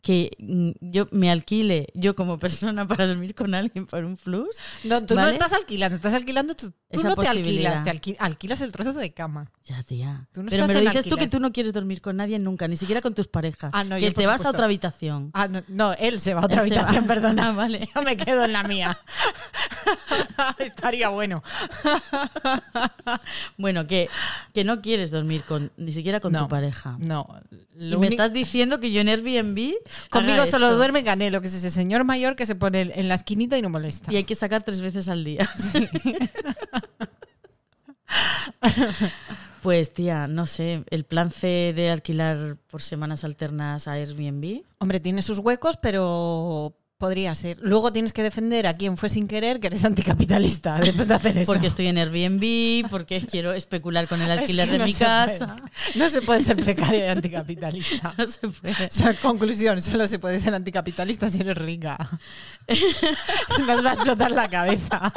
[0.05, 4.55] Que mm, yo me alquile, yo como persona, para dormir con alguien por un plus.
[4.83, 6.71] No, tú no estás alquilando, estás alquilando tú.
[6.91, 9.51] Tú no te alquilas, te alqui- alquilas el trozo de cama.
[9.65, 10.27] Ya, tía.
[10.31, 12.67] Tú no Pero me lo dices tú que tú no quieres dormir con nadie nunca,
[12.67, 13.71] ni siquiera con tus parejas.
[13.73, 15.31] Ah, no, que yo te vas a otra habitación.
[15.33, 17.49] Ah, no, no, él se va a otra Él habitación, perdona.
[17.49, 17.79] Ah, vale.
[17.95, 18.95] Yo me quedo en la mía.
[20.59, 21.41] Estaría bueno.
[23.57, 24.07] Bueno, que,
[24.53, 26.97] que no quieres dormir con ni siquiera con No, tu pareja.
[26.99, 27.27] No.
[27.77, 29.73] Y me estás diciendo que yo en Airbnb.
[30.09, 30.77] Conmigo haga solo esto.
[30.77, 33.69] duerme Canelo, que es ese señor mayor que se pone en la esquinita y no
[33.69, 34.11] molesta.
[34.11, 35.49] Y hay que sacar tres veces al día.
[39.61, 44.63] pues tía, no sé, el plan C de alquilar por semanas alternas a Airbnb.
[44.79, 47.57] Hombre, tiene sus huecos, pero podría ser.
[47.61, 51.37] Luego tienes que defender a quien fue sin querer que eres anticapitalista después de hacer
[51.37, 51.51] eso.
[51.51, 54.93] Porque estoy en Airbnb, porque quiero especular con el Es alquiler que de no mi
[54.93, 55.15] se puede.
[55.39, 55.57] casa.
[55.95, 58.13] No se puede ser precario y anticapitalista.
[58.17, 58.85] No se puede.
[58.85, 61.97] O sea, conclusión, solo se puede ser anticapitalista si eres rica.
[63.67, 65.13] Nos va a explotar la cabeza.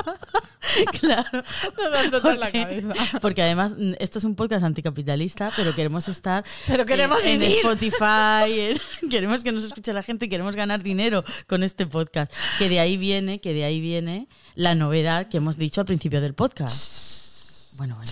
[1.00, 1.30] Claro.
[1.32, 2.94] Nos va a explotar la cabeza.
[3.20, 7.40] Porque además mm, esto es un podcast anticapitalista, pero queremos estar Pero queremos en, en
[7.40, 7.56] vivir.
[7.58, 12.32] Spotify, en- queremos que nos escuche la gente, queremos ganar dinero con este podcast.
[12.58, 16.20] Que de ahí viene, que de ahí viene la novedad que hemos dicho al principio
[16.20, 17.76] del podcast.
[17.78, 18.10] Bueno, bueno.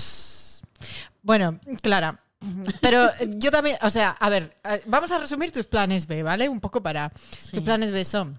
[1.23, 2.23] Bueno, Clara.
[2.81, 6.49] Pero yo también, o sea, a ver, eh, vamos a resumir tus planes B, ¿vale?
[6.49, 7.11] Un poco para...
[7.37, 7.53] Sí.
[7.53, 8.39] Tus planes B son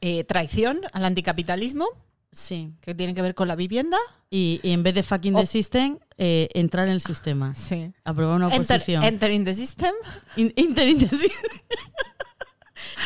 [0.00, 1.86] eh, traición al anticapitalismo,
[2.32, 2.72] Sí.
[2.80, 3.96] que tiene que ver con la vivienda.
[4.28, 7.54] Y, y en vez de fucking O- the system, eh, entrar en el sistema.
[7.54, 7.92] Sí.
[8.02, 9.04] Aprobar una Enter, oposición.
[9.04, 9.94] enter in the system.
[10.36, 11.28] In- Inter, inter, sí.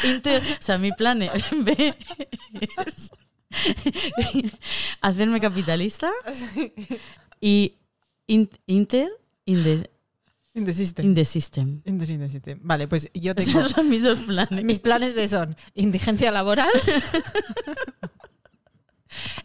[0.05, 1.95] Inter- o sea, mi plan es B
[2.86, 3.11] es
[5.01, 6.11] hacerme capitalista
[7.41, 7.74] y
[8.26, 9.09] in- inter
[9.47, 9.91] in the,
[10.55, 11.07] In the system.
[11.07, 11.82] in the system.
[11.84, 12.59] In the system.
[12.62, 13.61] Vale, pues yo tengo...
[13.61, 14.64] Esos son mis dos planes.
[14.64, 16.68] Mis planes B son indigencia laboral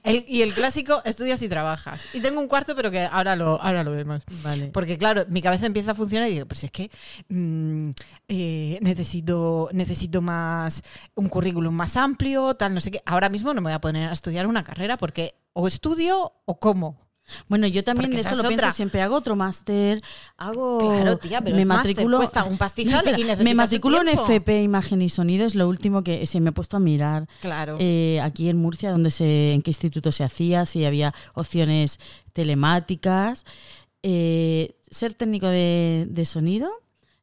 [0.04, 2.02] el- y el clásico estudias y trabajas.
[2.14, 4.24] Y tengo un cuarto, pero que ahora lo, ahora lo vemos.
[4.44, 4.68] Vale.
[4.68, 6.90] Porque claro, mi cabeza empieza a funcionar y digo, pues es que
[7.30, 7.90] mm,
[8.28, 10.82] eh, necesito, necesito más
[11.16, 13.02] un currículum más amplio, tal, no sé qué.
[13.06, 16.60] Ahora mismo no me voy a poner a estudiar una carrera porque o estudio o
[16.60, 17.00] como.
[17.48, 19.02] Bueno, yo también Porque eso lo pienso siempre.
[19.02, 20.02] Hago otro máster,
[20.38, 20.78] hago.
[20.80, 22.18] Claro, tía, pero me el matriculo.
[22.18, 24.10] cuesta un pastizal y Me matriculo en.
[24.10, 27.28] FP, imagen y sonido, es lo último que se me he puesto a mirar.
[27.42, 27.78] Claro.
[27.80, 32.00] eh, aquí en Murcia, donde se, en qué instituto se hacía, si había opciones
[32.34, 33.46] telemáticas.
[34.04, 36.70] Eh, ser técnico de, de sonido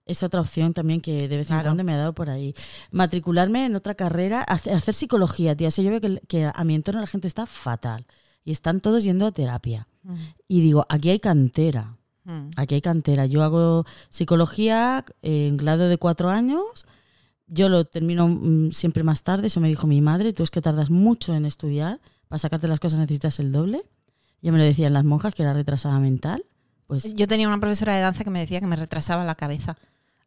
[0.07, 1.65] es otra opción también que de vez en Claro.
[1.69, 2.55] cuando me ha dado por ahí.
[2.91, 5.69] Matricularme en otra carrera, hacer, hacer psicología, tía.
[5.69, 8.07] O sea, yo veo que, que a mi entorno la gente está fatal
[8.45, 9.87] y están todos yendo a terapia.
[10.49, 11.97] Y digo, aquí hay cantera.
[12.25, 12.51] Mm.
[12.57, 13.27] Aquí hay cantera.
[13.27, 16.87] Yo hago psicología en grado de cuatro años.
[17.47, 20.33] Yo lo termino mm, siempre más tarde, eso me dijo mi madre.
[20.33, 22.01] Tú es que tardas mucho en estudiar.
[22.29, 23.83] Para sacarte las cosas necesitas el doble.
[24.41, 26.45] Ya me lo decían las monjas, que era retrasada mental.
[26.87, 29.77] Pues Yo tenía una profesora de danza que me decía que me retrasaba la cabeza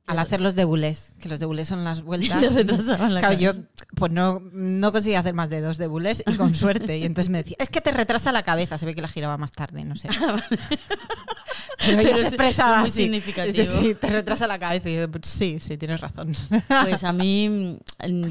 [0.06, 2.42] al hacer los debulés, que los debulés son las vueltas.
[3.00, 3.54] la Claro, yo
[3.96, 6.98] pues no, no conseguía hacer más de dos debulés y con suerte.
[6.98, 8.78] Y entonces me decía, es que te retrasa la cabeza.
[8.78, 10.10] Se ve que la giraba más tarde, no sé.
[11.86, 13.04] Pero ella se es expresaba muy así.
[13.04, 13.82] significativo.
[13.82, 14.90] Sí, te retrasa la cabeza.
[14.90, 16.34] Y yo, pues, sí, sí, tienes razón.
[16.84, 17.78] Pues a mí,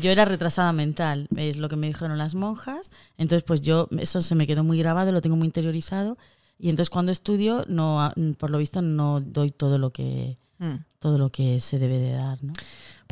[0.01, 2.91] yo era retrasada mental, es lo que me dijeron las monjas.
[3.17, 6.19] Entonces, pues yo, eso se me quedó muy grabado, lo tengo muy interiorizado.
[6.59, 10.85] Y entonces cuando estudio, no, por lo visto, no doy todo lo que, Mm.
[11.01, 12.53] todo lo que se debe de dar, ¿no?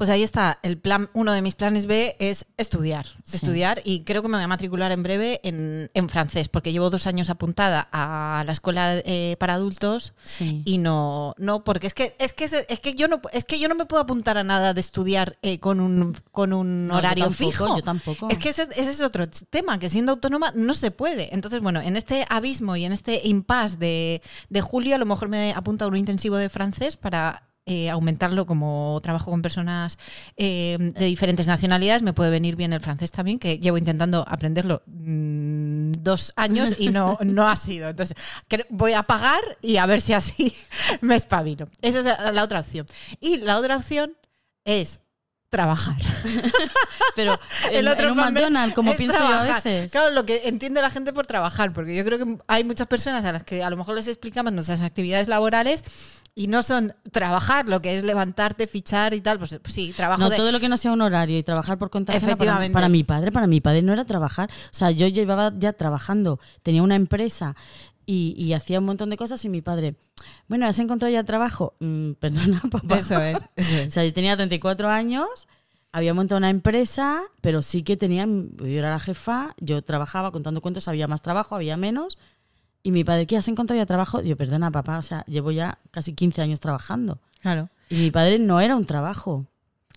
[0.00, 3.36] Pues ahí está, el plan, uno de mis planes B es estudiar, Sí.
[3.36, 6.88] estudiar y creo que me voy a matricular en breve en, en francés, porque llevo
[6.88, 10.62] dos años apuntada a la escuela eh, para adultos Sí.
[10.64, 13.68] y no, no, porque es que es que es que yo no es que yo
[13.68, 16.98] no me puedo apuntar a nada de estudiar eh, con un con un No, yo
[17.00, 17.76] horario tampoco, fijo.
[17.76, 18.28] yo tampoco.
[18.30, 21.28] Es que ese, ese es otro tema, que siendo autónoma no se puede.
[21.34, 25.28] Entonces, bueno, en este abismo y en este impasse de, de julio, a lo mejor
[25.28, 29.96] me apunto a un intensivo de francés para eh, aumentarlo como trabajo con personas
[30.36, 32.02] eh, de diferentes nacionalidades.
[32.02, 36.88] Me puede venir bien el francés también, que llevo intentando aprenderlo mm, dos años y
[36.88, 37.88] no, no ha sido.
[37.88, 38.16] Entonces,
[38.70, 40.52] voy a pagar y a ver si así
[41.00, 41.68] me espabilo.
[41.80, 42.86] Esa es la otra opción.
[43.20, 44.16] Y la otra opción
[44.64, 44.98] es
[45.50, 45.96] trabajar.
[47.16, 47.38] Pero
[47.70, 49.90] en, en un McDonald's, como pienso yo a veces.
[49.90, 53.24] Claro, lo que entiende la gente por trabajar, porque yo creo que hay muchas personas
[53.24, 55.82] a las que a lo mejor les explicamos nuestras actividades laborales
[56.36, 59.38] y no son trabajar, lo que es levantarte, fichar y tal.
[59.38, 60.36] Pues sí, trabajo No, de.
[60.36, 62.72] todo lo que no sea un horario y trabajar por cuenta para, Efectivamente.
[62.72, 64.48] para mi padre, para mi padre no era trabajar.
[64.50, 67.56] O sea, yo llevaba ya trabajando, tenía una empresa
[68.06, 69.96] y, y hacía un montón de cosas y mi padre,
[70.48, 71.74] bueno, ¿has encontrado ya trabajo?
[71.80, 72.98] Mm, perdona, papá.
[72.98, 73.88] Eso es, eso es.
[73.88, 75.48] O sea, yo tenía 34 años,
[75.92, 80.60] había montado una empresa, pero sí que tenía, yo era la jefa, yo trabajaba contando
[80.60, 82.18] cuentos, había más trabajo, había menos.
[82.82, 84.22] Y mi padre, ¿qué has encontrado ya trabajo?
[84.22, 87.18] Yo, perdona, papá, o sea, llevo ya casi 15 años trabajando.
[87.42, 87.68] Claro.
[87.90, 89.46] Y mi padre no era un trabajo.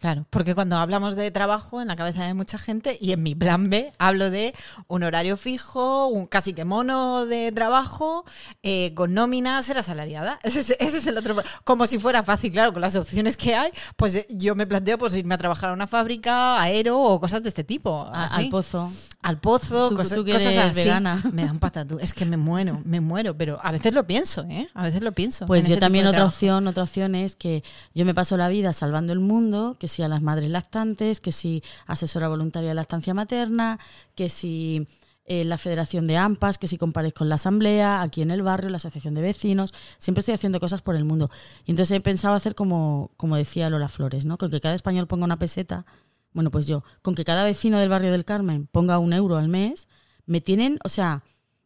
[0.03, 3.35] Claro, porque cuando hablamos de trabajo en la cabeza de mucha gente y en mi
[3.35, 4.53] plan B hablo de
[4.89, 8.25] un horario fijo, un casi que mono de trabajo,
[8.63, 10.39] eh, con nómina, ser asalariada.
[10.43, 11.37] Ese es, ese es el otro.
[11.63, 14.97] Como si fuera fácil, claro, con las opciones que hay, pues eh, yo me planteo
[14.97, 18.01] pues irme a trabajar a una fábrica, aero o cosas de este tipo.
[18.13, 18.43] A- así.
[18.43, 18.91] al pozo.
[19.21, 20.75] Al pozo, Tú- cosas, tú cosas así.
[20.75, 21.23] vegana.
[21.31, 21.97] Me da un patatú.
[22.01, 24.67] Es que me muero, me muero, pero a veces lo pienso, ¿eh?
[24.73, 25.45] A veces lo pienso.
[25.45, 26.35] Pues yo también otra trabajo.
[26.35, 27.63] opción, otra opción es que
[27.95, 31.31] yo me paso la vida salvando el mundo, que si a las madres lactantes, que
[31.31, 33.79] si asesora voluntaria de lactancia materna,
[34.15, 34.87] que si
[35.25, 38.69] eh, la Federación de AMPAs, que si comparezco en la asamblea, aquí en el barrio,
[38.69, 41.29] la asociación de vecinos, siempre estoy haciendo cosas por el mundo.
[41.65, 44.37] Y entonces he pensado hacer como, como decía Lola Flores, ¿no?
[44.37, 45.85] Con que cada español ponga una peseta,
[46.33, 49.47] bueno, pues yo, con que cada vecino del barrio del Carmen ponga un euro al
[49.47, 49.87] mes,
[50.25, 51.23] me tienen, o sea,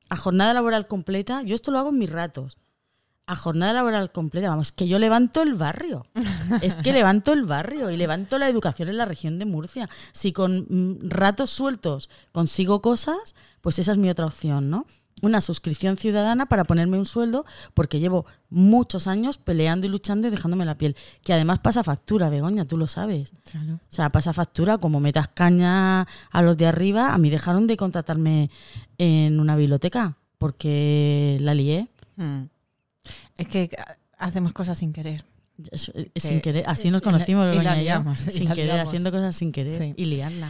[0.09, 2.57] a jornada laboral completa, yo esto lo hago en mis ratos
[3.27, 4.49] a jornada laboral completa.
[4.49, 6.07] Vamos, que yo levanto el barrio.
[6.61, 9.89] Es que levanto el barrio y levanto la educación en la región de Murcia.
[10.13, 14.85] Si con mm, ratos sueltos consigo cosas, pues esa es mi otra opción, ¿no?
[15.21, 20.29] Una suscripción ciudadana para ponerme un sueldo, porque llevo muchos años peleando y luchando y
[20.29, 20.95] dejándome la piel.
[21.23, 23.33] Que además pasa factura, Begoña, tú lo sabes.
[23.55, 26.01] O sea, pasa factura, como metas caña
[26.31, 28.51] a los de arriba, a mí dejaron de contratarme
[28.99, 31.89] en una biblioteca, porque la lié.
[32.15, 32.43] Mm.
[33.37, 33.69] Es que
[34.17, 35.23] hacemos cosas sin querer.
[35.71, 38.87] Es- es Que- sin querer, así nos conocimos, y la y liamos, sin querer, liamos.
[38.89, 39.93] haciendo cosas sin querer Sí.
[39.97, 40.49] y liarla.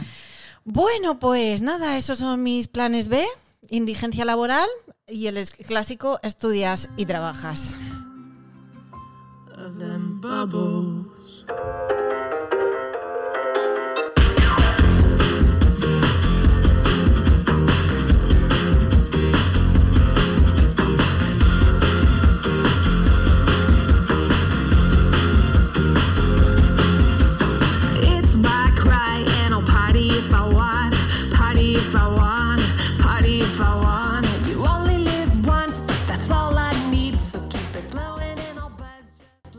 [0.64, 3.24] Bueno, pues nada, esos son mis planes B,
[3.70, 4.68] indigencia laboral
[5.06, 7.76] y el clásico estudias y trabajas.
[9.56, 11.44] of them bubbles.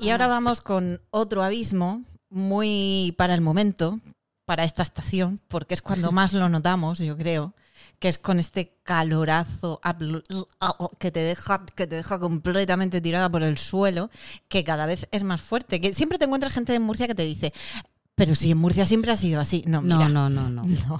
[0.09, 3.99] Y ahora vamos con otro abismo muy para el momento,
[4.45, 7.53] para esta estación, porque es cuando más lo notamos, yo creo,
[7.99, 9.79] que es con este calorazo
[10.97, 14.09] que te deja que te deja completamente tirada por el suelo,
[14.47, 17.25] que cada vez es más fuerte, que siempre te encuentras gente en Murcia que te
[17.25, 17.53] dice,
[18.15, 19.63] pero si en Murcia siempre ha sido así.
[19.67, 20.63] No, No, mira, no, no, no.
[20.87, 20.99] no.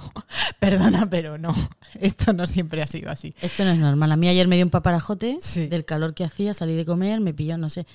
[0.60, 1.52] Perdona, pero no.
[2.00, 3.34] Esto no siempre ha sido así.
[3.42, 4.12] Esto no es normal.
[4.12, 5.66] A mí ayer me dio un paparajote Sí.
[5.66, 7.86] del calor que hacía, salí de comer, me pilló, no sé,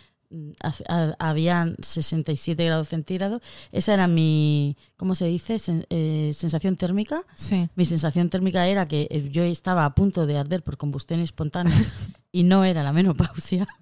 [1.20, 3.42] habían 67 grados centígrados.
[3.72, 5.56] Esa era mi, ¿cómo se dice?
[5.56, 7.22] Sen- eh, sensación térmica.
[7.36, 7.70] Sí.
[7.76, 11.76] Mi sensación térmica era que eh, yo estaba a punto de arder por combustión espontánea
[12.32, 13.68] y no era la menopausia.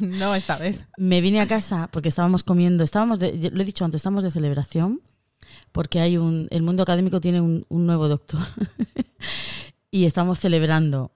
[0.00, 0.84] No esta vez.
[0.98, 4.30] Me vine a casa porque estábamos comiendo, estábamos, de- lo he dicho antes, estamos de
[4.30, 5.00] celebración
[5.72, 8.40] porque hay un, el mundo académico tiene un, un nuevo doctor
[9.90, 11.12] y estamos celebrando.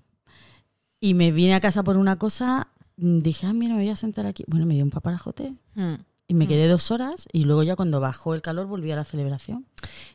[0.99, 2.69] Y me vine a casa por una cosa,
[3.01, 4.45] dije, ah, mira, me voy a sentar aquí.
[4.47, 5.95] Bueno, me dio un paparajote Hmm.
[6.29, 9.05] y me quedé dos horas y luego ya cuando bajó el calor volví a la
[9.05, 9.67] celebración.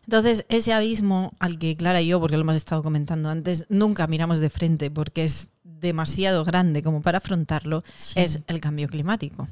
[0.05, 4.07] Entonces, ese abismo al que Clara y yo, porque lo hemos estado comentando antes, nunca
[4.07, 8.13] miramos de frente porque es demasiado grande como para afrontarlo, Sí.
[8.19, 9.47] es el cambio climático.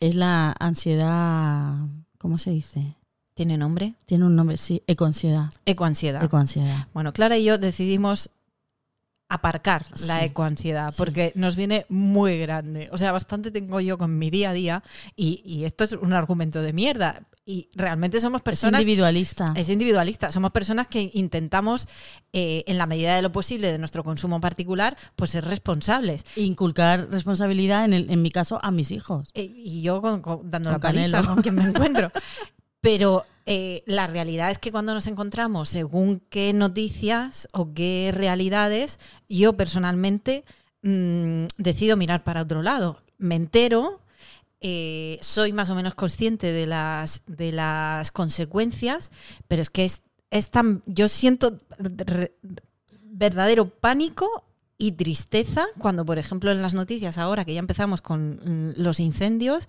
[0.00, 1.74] Es la ansiedad,
[2.18, 2.96] ¿cómo se dice?
[3.34, 3.94] ¿Tiene nombre?
[4.06, 5.52] Tiene un nombre, sí, ecoansiedad.
[5.66, 6.24] Ecoansiedad.
[6.24, 6.88] Ecoansiedad.
[6.94, 8.30] Bueno, Clara y yo decidimos
[9.28, 10.24] aparcar la Sí.
[10.26, 10.96] ecoansiedad Sí.
[10.98, 12.88] porque nos viene muy grande.
[12.92, 14.82] O sea, bastante tengo yo con mi día a día
[15.16, 17.22] y, y esto es un argumento de mierda.
[17.44, 19.46] Y realmente somos Es personas individualista.
[19.56, 20.30] Es individualista.
[20.30, 21.88] Somos personas que intentamos,
[22.34, 26.24] eh, en la medida de lo posible de nuestro consumo particular, pues ser responsables.
[26.36, 29.30] inculcar responsabilidad, en, el, en mi caso, a mis hijos.
[29.34, 32.12] Eh, y yo con- con- dando Con la paliza con quien me encuentro.
[32.88, 38.98] Pero eh, la realidad es que cuando nos encontramos según qué noticias o qué realidades,
[39.28, 40.42] yo personalmente
[40.80, 43.02] mm, decido mirar para otro lado.
[43.18, 44.00] Me entero
[44.62, 49.12] eh, soy más o menos consciente de las, de las consecuencias,
[49.48, 50.82] pero es que es, es tan.
[50.86, 51.58] Yo siento
[53.02, 54.47] verdadero pánico
[54.78, 59.00] y tristeza cuando, por ejemplo, en las noticias, ahora que ya empezamos con mm, los
[59.00, 59.68] incendios,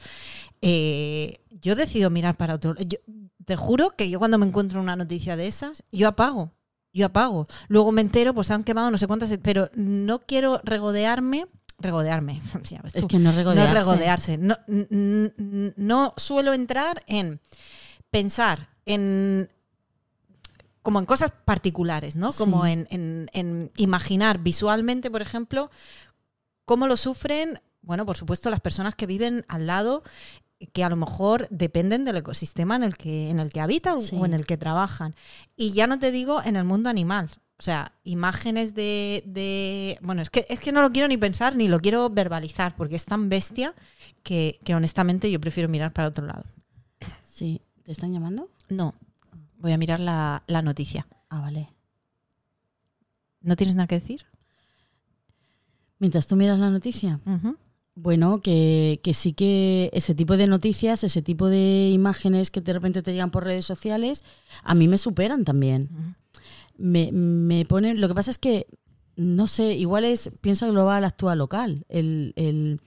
[0.62, 2.76] eh, yo decido mirar para otro.
[2.76, 3.00] Yo,
[3.44, 6.54] te juro que yo cuando me encuentro una noticia de esas, yo apago.
[6.94, 7.48] Yo apago.
[7.68, 11.48] Luego me entero, pues han quemado no sé cuántas, pero no quiero regodearme.
[11.80, 12.42] Regodearme.
[12.64, 13.74] ya ves Es que no regodearse.
[13.74, 14.38] No regodearse.
[14.38, 14.58] No,
[15.76, 17.42] no suelo entrar en
[18.12, 19.50] pensar en
[20.82, 22.32] como en cosas particulares, ¿no?
[22.34, 22.72] Como Sí.
[22.72, 25.70] en, en- en imaginar visualmente, por ejemplo,
[26.66, 30.04] cómo lo sufren, bueno, por supuesto, las personas que viven al lado,
[30.74, 34.18] que a lo mejor dependen del ecosistema en el que, en el que habitan Sí.
[34.20, 35.16] o en el que trabajan.
[35.56, 37.30] Y ya no te digo en el mundo animal.
[37.58, 41.56] O sea, imágenes de, de- Bueno, es que, es que no lo quiero ni pensar
[41.56, 43.74] ni lo quiero verbalizar, porque es tan bestia
[44.24, 46.44] que, que honestamente yo prefiero mirar para otro lado.
[47.24, 47.62] Sí.
[47.84, 48.50] ¿Te están llamando?
[48.70, 48.94] No,
[49.60, 51.08] voy a mirar la, la noticia.
[51.30, 51.70] Ah, vale.
[53.42, 54.26] ¿No tienes nada que decir?
[56.00, 57.20] Mientras tú miras la noticia.
[57.96, 62.72] Bueno, que, que sí que ese tipo de noticias, ese tipo de imágenes que de
[62.74, 64.24] repente te llegan por redes sociales,
[64.64, 66.16] a mí me superan también.
[66.78, 68.00] Me, me ponen.
[68.00, 68.68] Lo que pasa es que,
[69.18, 71.86] no sé, igual es piensa global, actúa local.
[71.90, 72.80] El, el-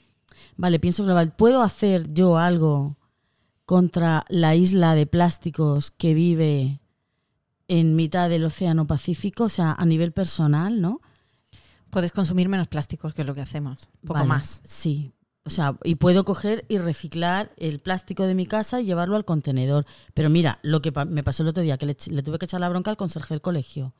[0.56, 1.34] vale, pienso global.
[1.36, 2.96] ¿Puedo hacer yo algo
[3.64, 6.80] contra la isla de plásticos que vive
[7.68, 9.44] en mitad del Océano Pacífico?
[9.44, 11.00] O sea, a nivel personal, ¿no?
[11.90, 13.88] Puedes consumir menos plásticos, que es lo que hacemos.
[14.02, 14.62] Un poco Vale, más.
[14.64, 15.12] Sí.
[15.44, 19.24] O sea, y puedo coger y reciclar el plástico de mi casa y llevarlo al
[19.24, 19.84] contenedor.
[20.14, 22.44] Pero mira, lo que pa- me pasó el otro día, que le, le tuve que
[22.44, 23.94] echar la bronca al conserje del colegio.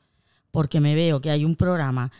[0.51, 2.11] Porque me veo que hay un programa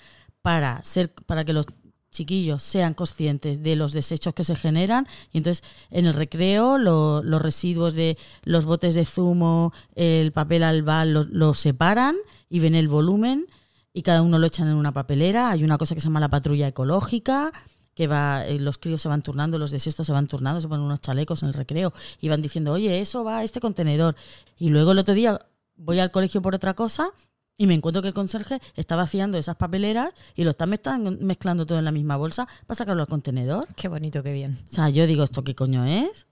[0.41, 1.65] para, ser, para que los
[2.13, 5.05] chiquillos sean conscientes de los desechos que se generan.
[5.33, 10.63] Y entonces, en el recreo, lo- los residuos de los botes de zumo, el papel
[10.63, 12.15] albal, lo, lo separan
[12.49, 13.47] y ven el volumen
[13.91, 15.51] y cada uno lo echan en una papelera.
[15.51, 17.51] Hay una cosa que se llama la patrulla ecológica,
[17.95, 20.85] que va, eh, los críos se van turnando, los desestos se van turnando, se ponen
[20.85, 24.15] unos chalecos en el recreo y van diciendo, oye, eso va a este contenedor.
[24.57, 25.39] Y luego el otro día
[25.75, 27.11] voy al colegio por otra cosa
[27.57, 31.77] y me encuentro que el conserje está vaciando esas papeleras y lo está mezclando, todo
[31.77, 33.67] en la misma bolsa para sacarlo al contenedor.
[33.75, 34.57] Qué bonito, qué bien.
[34.69, 36.27] O sea, yo digo, ¿esto qué coño es?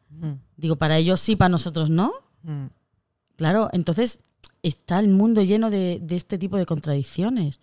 [0.57, 2.11] Digo, para ellos sí, para nosotros no.
[2.43, 2.65] Mm.
[3.37, 4.19] Claro, entonces
[4.61, 7.59] está el mundo lleno de, de este tipo de contradicciones.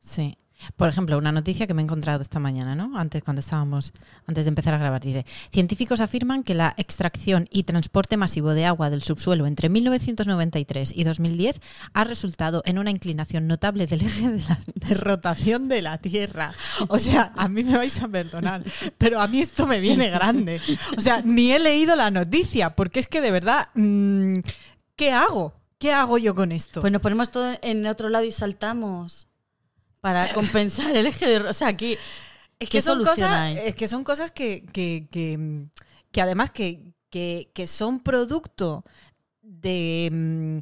[0.00, 0.36] Sí.
[0.76, 2.98] Por ejemplo, una noticia que me he encontrado esta mañana, ¿no?
[2.98, 3.92] Antes, cuando estábamos,
[4.26, 8.66] antes de empezar a grabar, dice: Científicos afirman que la extracción y transporte masivo de
[8.66, 11.60] agua del subsuelo entre 1993 y 2010
[11.92, 14.60] ha resultado en una inclinación notable del eje de, la,
[15.00, 16.52] rotación de la Tierra.
[16.88, 18.64] O sea, a mí me vais a perdonar,
[18.98, 20.60] pero a mí esto me viene grande.
[20.96, 24.38] O sea, ni he leído la noticia, porque es que de verdad, mm,
[24.94, 25.54] ¿qué hago?
[25.78, 26.80] ¿Qué hago yo con esto?
[26.80, 29.28] Pues nos ponemos todo en otro lado y saltamos
[30.06, 31.38] para compensar el eje de...
[31.48, 31.98] O sea, aquí...
[32.60, 35.66] Es ¿Qué que, son cosas, es que son cosas que, que, que,
[36.12, 38.84] que además que, que, que son producto
[39.42, 40.58] de mm,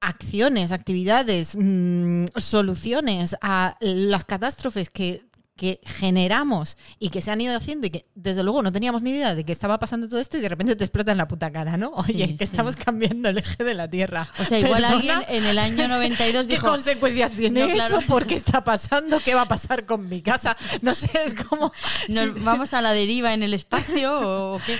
[0.00, 5.24] acciones, actividades, mm, soluciones a las catástrofes que,
[5.56, 9.10] que generamos y que se han ido haciendo y que desde luego no teníamos ni
[9.10, 11.52] idea de que estaba pasando todo esto y de repente te explota en la puta
[11.52, 11.92] cara, ¿no?
[12.06, 12.50] Sí, Oye, que sí.
[12.52, 14.28] estamos cambiando el eje de la Tierra.
[14.40, 16.66] O sea, igual Perdona, alguien en el año 92 ¿Qué dijo...
[16.68, 17.98] consecuencias tiene No, claro.
[17.98, 18.06] eso?
[18.08, 19.20] ¿Por qué está pasando?
[19.20, 20.56] ¿Qué va a pasar con mi casa?
[20.80, 21.72] No sé, es como...
[22.08, 24.78] ¿Nos si- vamos a la deriva en el espacio o qué?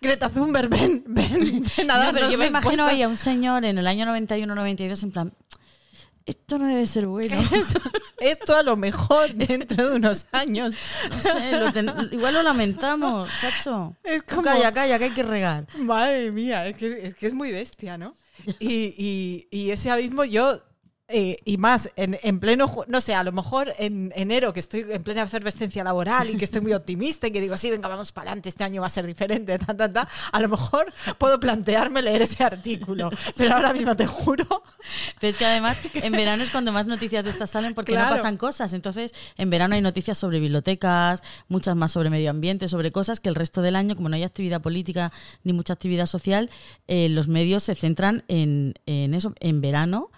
[0.00, 3.64] Greta Thunberg, ven, ven, ven a No, pero yo me imagino ahí a un señor
[3.64, 5.32] en el año 91-92 en plan...
[6.28, 7.34] Esto no debe ser bueno.
[8.20, 10.74] Esto a lo mejor dentro de unos años.
[11.08, 13.96] No sé, lo ten- igual lo lamentamos, chacho.
[14.04, 15.66] Es como- Calla, calla, que hay que regar.
[15.78, 18.14] Madre mía, es que es, que es muy bestia, ¿no?
[18.58, 20.60] Y, y- y ese abismo yo,
[21.10, 24.84] eh, y más, en, en pleno, no sé, a lo mejor en enero, que estoy
[24.90, 28.12] en plena efervescencia laboral y que estoy muy optimista y que digo, sí, venga, vamos
[28.12, 31.40] para adelante, este año va a ser diferente, ta, ta, ta, a lo mejor puedo
[31.40, 33.10] plantearme leer ese artículo.
[33.38, 34.44] Pero ahora mismo te juro
[35.18, 38.10] Pero es que además en verano es cuando más noticias de estas salen porque Claro.
[38.10, 38.74] no pasan cosas.
[38.74, 43.30] Entonces, en verano hay noticias sobre bibliotecas, muchas más sobre medio ambiente, sobre cosas que
[43.30, 45.10] el resto del año, como no hay actividad política
[45.42, 46.50] ni mucha actividad social,
[46.86, 49.32] eh, los medios se centran en, en eso.
[49.40, 50.10] En verano,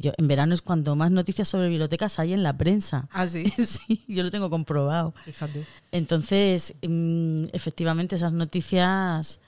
[0.00, 3.08] yo- en verano es cuando más noticias sobre bibliotecas hay en la prensa.
[3.12, 3.44] así.
[3.66, 5.14] Sí, yo lo tengo comprobado.
[5.24, 5.64] Fíjate.
[5.92, 9.40] Entonces, mm, efectivamente, esas noticias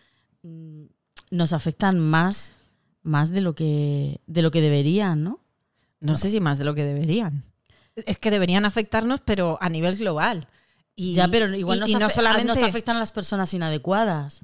[0.42, 0.84] mm,
[1.30, 2.52] nos afectan más,
[3.02, 5.40] más de lo que de lo que deberían, ¿no?
[6.00, 7.44] No sé si más de lo que deberían.
[8.06, 10.46] Es que deberían afectarnos, pero a nivel global.
[10.96, 14.40] Y, ya, pero igual y- nos, y no solamente nos afectan a las personas inadecuadas.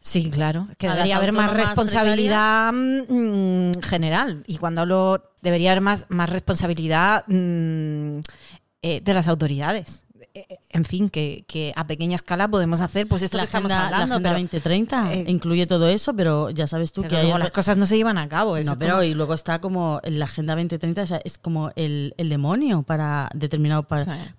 [0.00, 4.42] Sí, claro, que debería haber más responsabilidad mm, general.
[4.46, 8.18] Y cuando hablo, debería haber más, más responsabilidad mm,
[8.82, 10.01] eh, de las autoridades.
[10.70, 13.90] En fin, que, que a pequeña escala podemos hacer pues esto la que estamos agenda,
[13.90, 14.14] la hablando.
[14.14, 17.50] Agenda pero, 2030 eh, incluye todo eso, pero ya sabes tú que hay luego las
[17.50, 18.58] cosas no se llevan a cabo.
[18.60, 22.14] No, pero como- y luego está como la Agenda 2030, o sea, es como el,
[22.16, 23.86] el demonio para determinado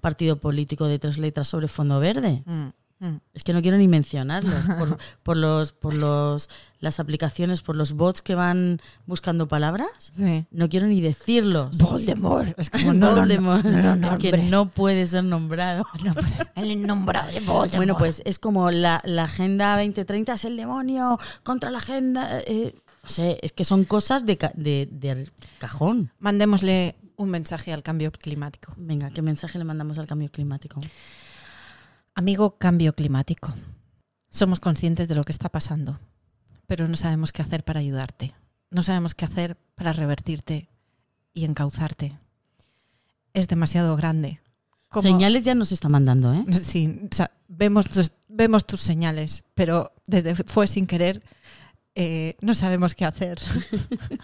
[0.01, 2.43] partido político de tres letras sobre fondo verde.
[2.45, 2.67] Mm,
[3.07, 3.17] mm.
[3.33, 6.49] Es que no quiero ni mencionarlo por, por los por los
[6.79, 10.11] las aplicaciones, por los bots que van buscando palabras.
[10.15, 10.45] Sí.
[10.51, 11.77] No quiero ni decirlos.
[11.77, 12.59] Voldemort.
[12.59, 15.85] Es como no Voldemort, no lo que no puede ser nombrado.
[16.03, 17.75] No, pues, el innombrable Voldemort.
[17.75, 22.41] Bueno, pues es como la, la Agenda 2030 es el demonio contra la Agenda.
[22.41, 25.27] eh, no sé, es que son cosas de, de, de
[25.59, 26.11] cajón.
[26.19, 28.73] Mandémosle un mensaje al cambio climático.
[28.77, 30.79] Venga, ¿qué mensaje le mandamos al cambio climático?
[32.15, 33.53] Amigo cambio climático,
[34.29, 35.99] somos conscientes de lo que está pasando,
[36.67, 38.33] pero no sabemos qué hacer para ayudarte.
[38.69, 40.69] No sabemos qué hacer para revertirte
[41.33, 42.17] y encauzarte.
[43.33, 44.39] Es demasiado grande.
[44.89, 46.45] Como- Señales ya nos está mandando, ¿eh?
[46.51, 51.23] Sí, o sea, vemos, tus, vemos tus señales, pero desde fue sin querer,
[51.95, 53.39] eh, no sabemos qué hacer.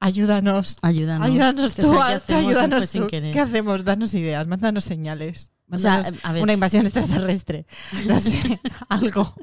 [0.00, 0.78] ayúdanos.
[0.82, 1.26] Ayúdanos.
[1.28, 3.06] Ayúdanos tú, sea, ¿qué hacemos ayúdanos tú.
[3.06, 3.32] querer?
[3.32, 3.84] ¿Qué hacemos?
[3.84, 5.50] Danos ideas, mándanos señales.
[5.70, 6.42] O sea, Mándanos a ver.
[6.42, 7.66] una invasión extraterrestre.
[8.06, 9.34] No sé, algo.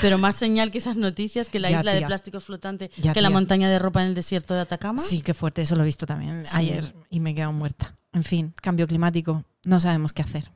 [0.00, 3.20] Pero más señal que esas noticias, que la Ya, isla de plástico flotante, Ya, que
[3.20, 5.00] la montaña de ropa en el desierto de Atacama.
[5.02, 6.50] Sí, qué fuerte, eso lo he visto también Sí.
[6.56, 7.96] ayer y me he quedado muerta.
[8.12, 10.50] En fin, cambio climático, no sabemos qué hacer.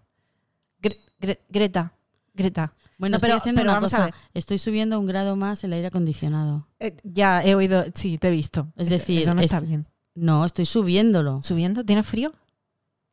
[0.80, 1.92] Gre- Gre- Greta,
[2.34, 2.72] Greta.
[2.98, 4.04] Bueno, No, estoy pero- pero una vamos a cosa.
[4.06, 4.14] ver.
[4.32, 6.68] Estoy subiendo un grado más el aire acondicionado.
[6.78, 8.72] Eh, ya he oído, sí, te he visto.
[8.76, 9.86] Es decir, eso no es- está bien.
[10.14, 11.42] No, estoy subiéndolo.
[11.42, 11.84] ¿Subiendo?
[11.84, 12.32] ¿Tienes frío?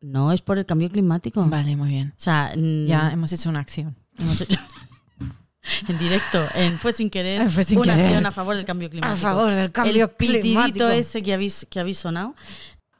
[0.01, 1.45] No, es por el cambio climático.
[1.45, 2.09] Vale, muy bien.
[2.17, 3.95] O sea, Ya hemos hecho una acción.
[4.17, 4.57] hemos hecho-
[5.87, 8.07] en directo, en Fue sin querer, Fue sin una querer.
[8.07, 9.27] acción a favor del cambio climático.
[9.27, 10.87] A favor del cambio el pitidito climático.
[10.87, 12.33] ese que habéis, que habéis sonado.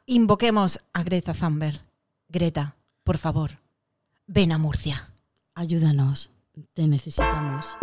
[0.06, 1.80] Invoquemos a Greta Thunberg.
[2.28, 2.74] Greta,
[3.04, 3.52] por favor,
[4.26, 5.08] ven a Murcia.
[5.54, 6.30] Ayúdanos,
[6.74, 7.76] te necesitamos.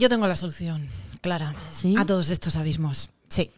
[0.00, 0.88] Yo tengo la solución,
[1.20, 1.94] Clara, ¿Sí?
[1.98, 3.10] a todos estos abismos.
[3.28, 3.50] Sí.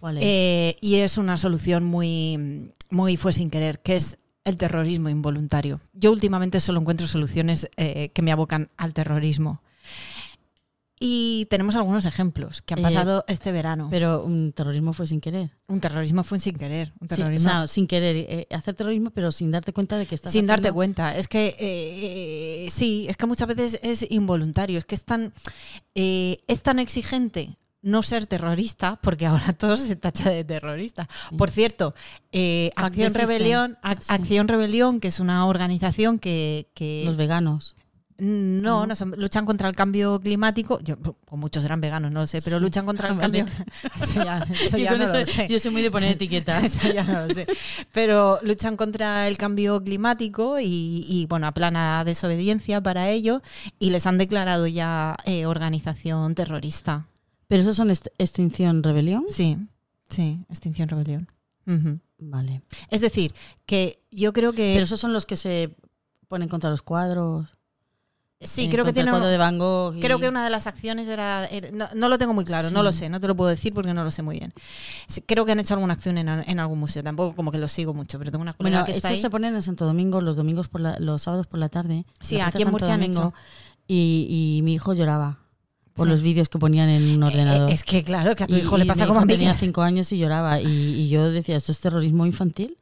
[0.00, 0.24] ¿Cuál es?
[0.24, 5.82] Eh, y es una solución muy, muy fue sin querer, que es el terrorismo involuntario.
[5.92, 9.60] Yo últimamente solo encuentro soluciones eh, que me abocan al terrorismo.
[11.00, 13.88] Y tenemos algunos ejemplos que han Eh, pasado este verano.
[13.90, 15.50] Pero un terrorismo fue sin querer.
[15.68, 16.92] un terrorismo fue sin querer.
[17.00, 20.14] Un terrorismo o sea, sin querer eh, hacer terrorismo, pero sin darte cuenta de que
[20.14, 21.16] estás sin darte cuenta.
[21.16, 24.78] Es que eh, eh, sí, es que muchas veces es involuntario.
[24.78, 25.32] Es que es tan,
[25.94, 31.08] eh, es tan exigente no ser terrorista, porque ahora todo se tacha de terrorista.
[31.36, 31.94] Por cierto,
[32.32, 33.14] eh, Acción.
[33.14, 34.04] Rebelión, Ac-.
[34.08, 37.76] Acción Rebelión, que es una organización que, que Los veganos.
[38.18, 40.80] No, no son- luchan contra el cambio climático.
[40.80, 40.96] Yo,
[41.30, 42.62] muchos eran veganos, no lo sé, pero Sí.
[42.62, 43.44] luchan contra Ah, el vale.
[43.44, 43.64] cambio.
[43.94, 45.46] Eso ya, eso Yo ya con no lo eso- sé.
[45.48, 46.62] yo soy muy de poner etiquetas.
[46.82, 47.46] Eso ya no lo sé.
[47.92, 53.40] Pero luchan contra el cambio climático y, y, bueno, aplana desobediencia para ello
[53.78, 57.06] y les han declarado ya eh, organización terrorista.
[57.46, 59.24] Pero esos son est- extinción rebelión.
[59.28, 59.56] Sí,
[60.08, 61.28] sí, Extinción Rebelión.
[62.18, 62.62] Vale.
[62.90, 63.32] Es decir,
[63.66, 64.72] que yo creo que...
[64.74, 65.76] Pero esos son los que se
[66.26, 67.57] ponen contra los cuadros.
[68.40, 69.08] Sí, creo que tiene...
[69.10, 69.96] el cuadro de Van Gogh.
[69.96, 71.46] y- Creo que una de las acciones era.
[71.46, 73.72] era- no, no lo tengo muy claro, no lo sé, no te lo puedo decir
[73.74, 74.52] porque no lo sé muy bien.
[75.26, 77.94] Creo que han hecho alguna acción en, en algún museo, tampoco como que lo sigo
[77.94, 79.20] mucho, pero tengo una Bueno, que está ahí.
[79.20, 82.04] se ponen en Santo Domingo los domingos por la- los sábados por la tarde.
[82.20, 83.34] Sí, la aquí en Murcia han Domingo, hecho.
[83.88, 85.38] Y, y mi hijo lloraba
[85.98, 86.12] por Sí.
[86.12, 87.68] los vídeos que ponían en un ordenador.
[87.68, 89.26] Eh, es que claro, que a tu hijo y le pasa mi como a hijo
[89.26, 89.32] mí.
[89.34, 90.60] Tenía cinco años y lloraba.
[90.62, 92.78] Y, y yo decía, ¿esto es terrorismo infantil?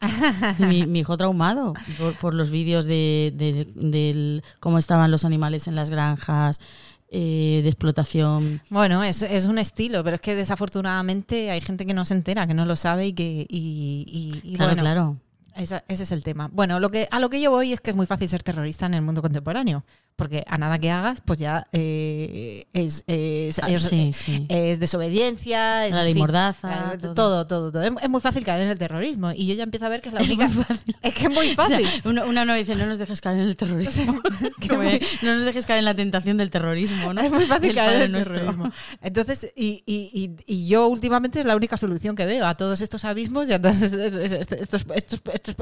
[0.61, 5.67] Mi, mi hijo traumado por, por los vídeos de, de- del cómo estaban los animales
[5.67, 6.61] en las granjas,
[7.09, 8.61] eh, de explotación.
[8.71, 12.47] Bueno, es, es un estilo, pero es que desafortunadamente hay gente que no se entera,
[12.47, 13.47] que no lo sabe y que.
[13.49, 15.17] Y, y- y Claro, bueno, claro.
[15.57, 16.51] esa- ese es el tema.
[16.53, 18.87] Bueno, lo que, a lo que yo voy es que es muy fácil ser terrorista
[18.87, 19.85] en el mundo contemporáneo.
[20.17, 24.47] Porque a nada que hagas, pues ya eh, es, es, Ah, es- sí, sí.
[24.49, 27.15] es desobediencia, es La en ley fin, mordaza, claro, todo.
[27.15, 27.83] todo, todo, todo.
[27.83, 30.15] Es, muy fácil caer en el terrorismo y yo ya empiezo a ver que es
[30.15, 30.49] la única.
[31.03, 31.87] Es que es muy O sea, fácil.
[32.05, 34.21] una, no dice, no nos dejes caer en el terrorismo.
[34.69, 37.21] Como muy- no nos dejes caer en la tentación del terrorismo, ¿no?
[37.21, 38.73] Es muy fácil Del caer en el terrorismo.
[39.03, 42.81] Entonces, y, y- y- y yo últimamente es la única solución que veo a todos
[42.81, 44.01] estos abismos y a todas estos,
[44.33, 45.57] estos- estos- estos-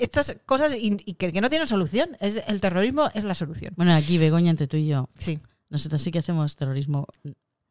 [0.00, 2.16] estas cosas y, y que, que no tienen solución.
[2.20, 3.72] Es, el terrorismo es la solución.
[3.76, 5.38] Bueno, aquí, Begoña, entre tú y yo, Sí.
[5.70, 7.06] nosotros sí que hacemos terrorismo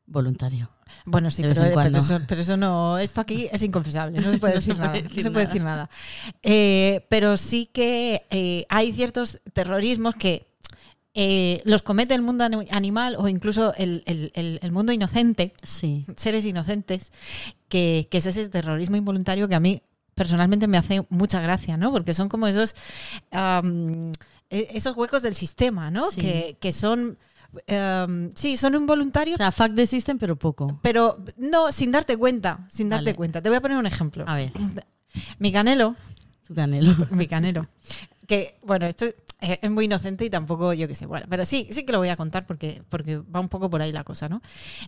[0.08, 0.70] voluntario.
[1.06, 2.98] Bueno, sí, pero, pero eso, pero eso no.
[3.00, 5.02] Esto aquí es inconfesable, no se puede No decir puede nada.
[5.02, 5.54] decir no se puede nada.
[5.54, 5.90] decir nada.
[6.44, 10.48] Eh, pero sí que eh, hay ciertos terrorismos que
[11.16, 15.54] eh, los comete el mundo ani- animal o incluso el, el- el- el mundo inocente,
[15.64, 16.06] Sí.
[16.18, 17.12] seres inocentes,
[17.70, 19.82] que, que es ese terrorismo involuntario que a mí
[20.16, 21.91] personalmente me hace mucha gracia, ¿no?
[21.91, 22.74] Porque son como esos,
[24.49, 26.09] e- esos huecos del sistema, ¿no?
[26.11, 26.22] Sí.
[26.22, 27.18] Que, que son.
[27.68, 30.80] am, sí, son involuntarios, O sea, fact de system, pero poco.
[30.82, 33.16] pero no, sin darte cuenta, sin darte Vale.
[33.16, 33.41] cuenta.
[33.41, 34.24] Te voy a poner un ejemplo.
[34.28, 34.51] A ver,
[35.39, 35.95] Mi canelo,
[36.47, 36.93] tu canelo.
[37.11, 37.68] mi canelo,
[38.28, 39.05] que, bueno, esto
[39.54, 42.00] es es muy inocente y tampoco, yo qué sé, bueno, pero sí, sí que lo
[42.00, 44.41] voy a contar porque, porque va un poco por ahí la cosa, ¿no?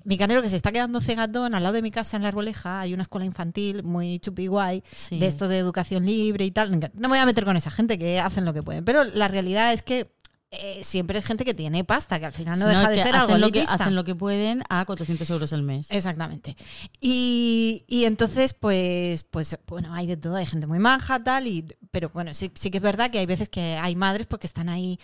[0.04, 2.82] Mi canelo que se está quedando cegatón al lado de mi casa en la Arboleja,
[2.82, 5.20] hay una escuela infantil muy chupi guay, Sí.
[5.20, 6.72] de esto de educación libre y tal.
[6.80, 9.28] No me voy a meter con esa gente que hacen lo que pueden, pero la
[9.28, 10.12] realidad es que
[10.52, 13.34] eh, siempre es gente que tiene pasta, que al final no deja de ser algo
[13.34, 15.88] hacen lo, que, hacen lo que pueden a 400 euros al mes.
[15.92, 16.56] Exactamente.
[17.02, 21.66] Y, y entonces, pues, pues, bueno, hay de todo, hay gente muy manja, tal, y,
[21.92, 24.70] pero bueno, sí, sí que es verdad que hay veces que hay madres porque están
[24.70, 25.00] ahí.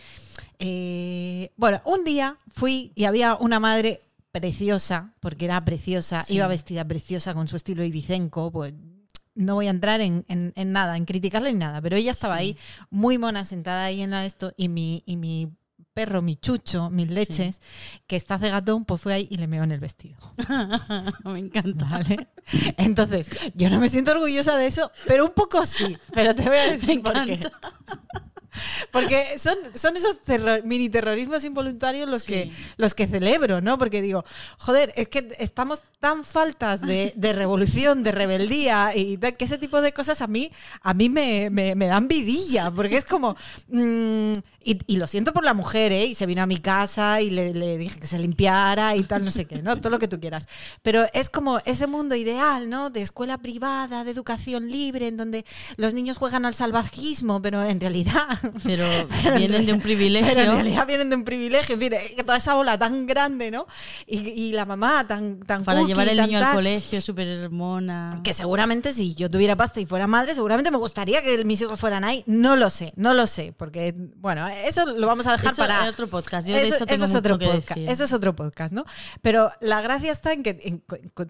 [0.59, 6.35] eh, bueno, un día fui y había una madre preciosa, porque era preciosa, Sí.
[6.35, 8.73] iba vestida preciosa con su estilo ibicenco, pues
[9.35, 12.37] no voy a entrar en, en- en nada, en criticarle ni nada, pero ella estaba
[12.37, 12.41] Sí.
[12.41, 12.57] ahí
[12.89, 15.49] muy mona sentada ahí en la esto y mi, y mi
[15.93, 17.61] perro, mi chucho, mis leches,
[18.07, 20.17] que está cegatón, pues fue ahí y le meó en el vestido.
[21.23, 21.85] Me encanta.
[21.85, 22.29] ¿Vale?
[22.77, 25.95] Entonces, yo no me siento orgullosa de eso, pero un poco sí.
[26.13, 27.39] Pero te voy a decir por qué.
[28.91, 32.33] Porque son, son esos terror- mini terrorismos involuntarios los, Sí.
[32.33, 33.77] que, los que celebro, ¿no?
[33.77, 34.23] Porque digo,
[34.57, 39.57] joder, es que estamos tan faltas de, de revolución, de rebeldía y tal, que ese
[39.57, 40.51] tipo de cosas a mí,
[40.81, 43.35] a mí me, me, me dan vidilla, porque es como...
[43.69, 44.33] mm,
[44.63, 46.05] y, y lo siento por la mujer, ¿eh?
[46.05, 49.25] Y se vino a mi casa y le, le dije que se limpiara y tal,
[49.25, 49.75] no sé qué, ¿no?
[49.81, 50.47] Todo lo que tú quieras.
[50.81, 52.89] Pero es como ese mundo ideal, ¿no?
[52.89, 55.45] De escuela privada, de educación libre, en donde
[55.77, 58.13] los niños juegan al salvajismo, pero en realidad...
[58.63, 58.83] Pero
[59.23, 60.29] Pero en vienen de un privilegio.
[60.33, 61.77] Pero en realidad vienen de un privilegio.
[61.77, 63.67] Mire, que toda esa bola tan grande, ¿no?
[64.07, 67.49] Y, y la mamá tan, tan para cookie, llevar el tan niño al colegio, súper
[67.49, 68.21] mona.
[68.23, 71.79] Que seguramente si yo tuviera pasta y fuera madre, seguramente me gustaría que mis hijos
[71.79, 72.23] fueran ahí.
[72.25, 73.53] No lo sé, no lo sé.
[73.57, 76.47] Porque, bueno, eso lo vamos a dejar Eso para otro podcast.
[76.47, 77.69] Yo de eso tengo es mucho otro podcast.
[77.69, 77.89] decir.
[77.89, 78.85] Eso es otro podcast, ¿no?
[79.21, 80.83] Pero la gracia está en que en,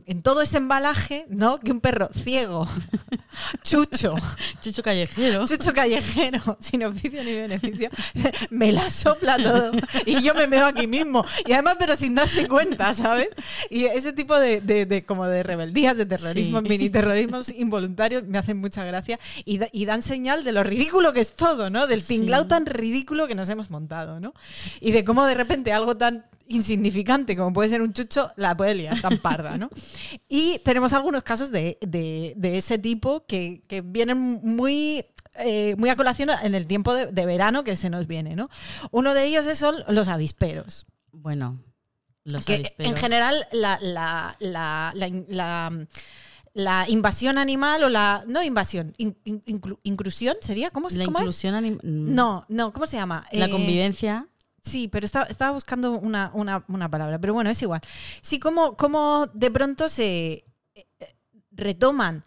[0.06, 1.60] en todo ese embalaje, ¿no?
[1.60, 2.68] Que un perro ciego,
[3.64, 4.16] chucho,
[4.62, 5.46] Chucho callejero.
[5.48, 7.90] chucho callejero, sin oficio ni beneficio,
[8.50, 9.72] me la sopla todo
[10.06, 11.26] y yo me meo aquí mismo.
[11.46, 13.30] Y además, pero sin darse cuenta, ¿sabes?
[13.70, 16.70] Y ese tipo de, de- de- como de rebeldías, de terrorismo, Sí.
[16.70, 21.14] mini terrorismos involuntarios me hacen mucha gracia y, da- y dan señal de lo ridículo
[21.14, 21.88] que es todo, ¿no?
[21.88, 22.20] Del Sí.
[22.20, 24.34] tinglao tan ridículo que nos hemos montado, ¿no?
[24.82, 28.76] Y de cómo de repente algo tan insignificante como puede ser un chucho la puede
[28.76, 29.70] liar tan parda, ¿no?
[30.28, 35.06] Y tenemos algunos casos de, de- de ese tipo que, que vienen muy
[35.36, 38.50] eh, muy a colación en el tiempo de, de verano que se nos viene, ¿no?
[38.92, 40.86] Uno de ellos son los avisperos.
[41.12, 41.60] Bueno,
[42.24, 42.92] los que avisperos.
[42.92, 45.88] en general la, la- la-
[46.54, 48.24] la- invasión animal o la...
[48.28, 51.24] No invasión, in- in- inclu- inclusión sería, ¿cómo, es- La cómo es?
[51.24, 53.26] inclusión anim- mm, No, no, ¿cómo se llama?
[53.32, 54.28] La Eh, convivencia.
[54.64, 57.82] Sí, pero estaba, estaba buscando una, una- una palabra, pero bueno, es igual.
[58.22, 60.46] Sí, como, como de pronto se
[60.76, 60.86] eh,
[61.52, 62.24] retoman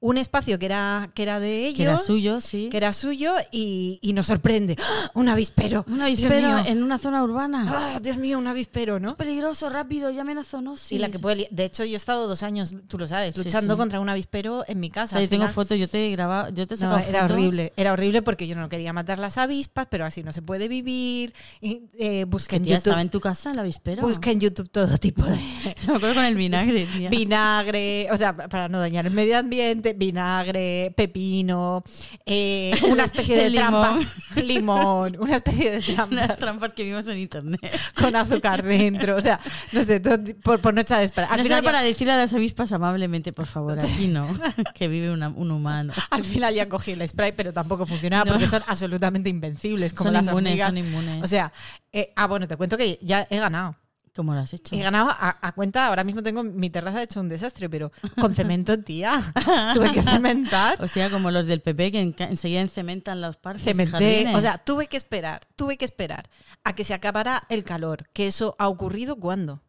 [0.00, 2.68] un espacio que era, que era de ellos, Que era suyo, sí.
[2.70, 4.76] que era suyo y, y nos sorprende.
[4.80, 5.10] ¡Ah!
[5.14, 5.84] Un avispero.
[5.88, 7.66] Un avispero en una zona urbana.
[7.68, 7.98] ¡Ah!
[8.00, 9.08] Dios mío, un avispero, ¿no?
[9.08, 10.92] Es peligroso, rápido, llamen a zoonosis.
[10.92, 13.74] Y la que puede de hecho, yo he estado dos años, tú lo sabes, luchando
[13.74, 13.78] sí.
[13.78, 15.14] contra un avispero en mi O casa.
[15.16, 17.36] sea, yo tengo fotos, yo te he grabado, yo te he No, era fotos.
[17.36, 20.68] horrible, era horrible porque yo no quería matar las avispas, pero así no se puede
[20.68, 21.34] vivir.
[21.60, 24.02] Y, eh, busqué en tía, YouTube, estaba en tu casa el avispero.
[24.02, 25.34] busqué en YouTube todo tipo de,
[25.88, 27.10] Me acuerdo con el vinagre, tía.
[27.48, 31.82] vinagre, o sea, para no dañar el medio ambiente, vinagre, pepino,
[32.26, 37.18] eh, una especie de trampas, limón, una especie de Unas trampas trampas que vimos en
[37.18, 37.60] internet.
[37.98, 39.16] con azúcar dentro.
[39.16, 39.38] O sea,
[39.72, 41.30] no sé, todo- por, por no echar de esperar.
[41.32, 44.26] Al no final ya- para decirle a las avispas amablemente, por favor, aquí no,
[44.74, 45.92] que vive una- un humano.
[46.10, 48.32] Al final ya cogí el spray, pero tampoco funcionaba No.
[48.32, 50.68] porque son absolutamente invencibles, como Son las inmunes, hormigas.
[50.68, 51.24] son inmunes.
[51.24, 51.52] O sea,
[51.92, 53.76] eh, ah, bueno, te cuento que ya he ganado.
[54.18, 54.74] ¿Cómo lo has hecho?
[54.74, 58.34] He ganado a, a cuenta, ahora mismo tengo mi terraza hecho un desastre, pero con
[58.34, 59.12] cemento, tía.
[59.74, 60.82] Tuve que cementar.
[60.82, 64.58] O sea, como los del PP que en- enseguida encementan los parques Cementé, o sea,
[64.58, 66.28] tuve que esperar, tuve que esperar
[66.64, 69.62] a que se acabara el calor, que eso ha ocurrido cuando.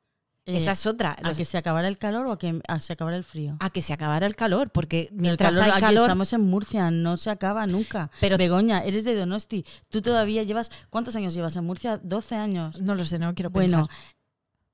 [0.48, 1.16] Eh, Esa es otra.
[1.22, 3.56] ¿A que se acabara el calor o a que a se acabara el frío?
[3.60, 6.42] a que se acabara el calor, porque El mientras calor, hay aquí calor, estamos en
[6.42, 8.10] Murcia, no se acaba nunca.
[8.20, 9.64] Pero- Begoña, eres de Donosti.
[9.90, 10.72] Tú todavía llevas.
[10.90, 12.00] ¿Cuántos años llevas en Murcia?
[12.02, 12.82] 12 años.
[12.82, 13.96] no lo sé, no quiero Bueno, pensar.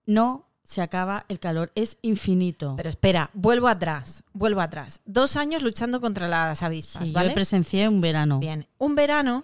[0.06, 2.74] No se acaba el calor, es infinito.
[2.76, 5.02] Pero espera, vuelvo atrás, vuelvo atrás.
[5.06, 7.30] Dos años luchando contra las avispas, Sí, ¿vale?
[7.30, 8.40] Yo presencié un verano.
[8.40, 9.44] Bien, un verano,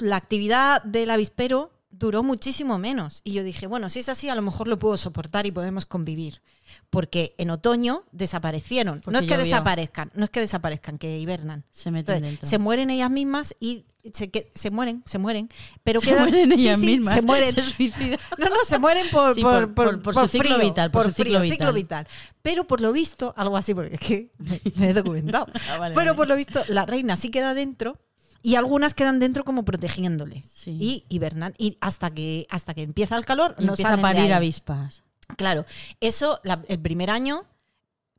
[0.00, 3.20] la actividad del avispero duró muchísimo menos.
[3.24, 5.86] Y yo dije, bueno, si es así, a lo mejor lo puedo soportar y podemos
[5.86, 6.40] convivir.
[6.88, 9.02] Porque en otoño desaparecieron.
[9.06, 9.44] no es que llovió.
[9.44, 11.64] desaparezcan, no es que desaparezcan, que hibernan.
[11.70, 12.48] Se meten Entonces, dentro.
[12.48, 13.84] se mueren ellas mismas y
[14.14, 15.48] se, que- se mueren, se mueren.
[15.84, 17.14] Pero Se quedan, mueren ellas sí, mismas.
[17.14, 17.54] Se mueren.
[17.64, 18.18] Se.
[18.38, 21.12] No, no, se mueren por, Sí, por, por- por- su ciclo frío, vital, por su
[21.12, 22.06] ciclo frío, vital.
[22.42, 25.46] Pero por lo visto, algo así, porque es que me, me he documentado.
[25.68, 26.16] Ah, vale, Pero vale.
[26.16, 27.98] por lo visto, la reina sí queda dentro
[28.42, 30.42] y algunas quedan dentro como protegiéndole.
[30.52, 30.76] Sí.
[30.80, 31.54] Y hibernan.
[31.58, 34.22] Y hasta que, hasta que empieza el calor, Y no empieza a salen de parir
[34.32, 34.32] ahí.
[34.32, 35.02] avispas.
[35.36, 35.64] Claro,
[36.00, 37.44] eso la- el primer año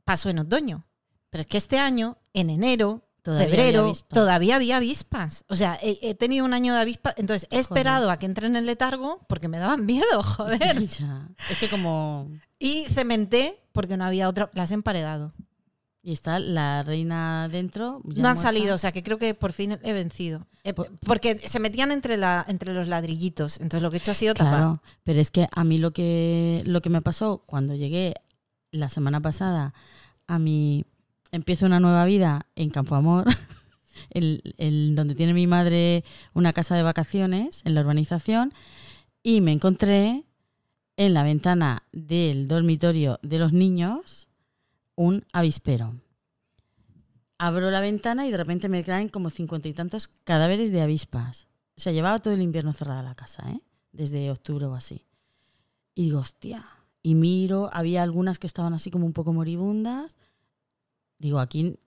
[0.04, 0.84] pasó en otoño.
[1.30, 5.44] Pero es que este año, en enero, Todavía febrero, había todavía había avispas.
[5.48, 7.14] O sea, he, he tenido un año de avispas.
[7.16, 7.60] Entonces he Joder.
[7.60, 10.76] esperado a que entren en el letargo porque me daban miedo, joder.
[11.50, 12.28] Es que como.
[12.58, 14.50] y cementé porque no había otra.
[14.54, 15.32] Las he emparedado.
[16.04, 18.00] Y está la reina dentro.
[18.04, 18.36] no han muerta.
[18.36, 20.46] salido, o sea que creo que por fin he vencido.
[20.64, 23.58] Eh, porque se metían entre, la, entre los ladrillitos.
[23.60, 24.52] Entonces lo que he hecho ha sido tapar.
[24.54, 28.14] Claro, pero es que a mí lo que, lo que me pasó cuando llegué
[28.72, 29.74] la semana pasada
[30.26, 30.84] a mi...
[31.30, 33.24] Empiezo una nueva vida en Campo Amor,
[34.10, 38.52] el, el- donde tiene mi madre una casa de vacaciones en la urbanización,
[39.22, 40.24] y me encontré
[40.96, 44.21] en la ventana del dormitorio de los niños
[44.94, 45.94] un avispero.
[47.38, 51.48] Abro la ventana y de repente me caen como cincuenta y tantos cadáveres de avispas.
[51.76, 53.60] O sea, llevaba todo el invierno cerrada la casa, ¿eh?
[53.90, 55.06] Desde octubre o así.
[55.94, 56.64] Y digo, hostia.
[57.02, 60.14] Y miro, había algunas que estaban así como un poco moribundas.
[61.18, 61.78] Digo, aquí,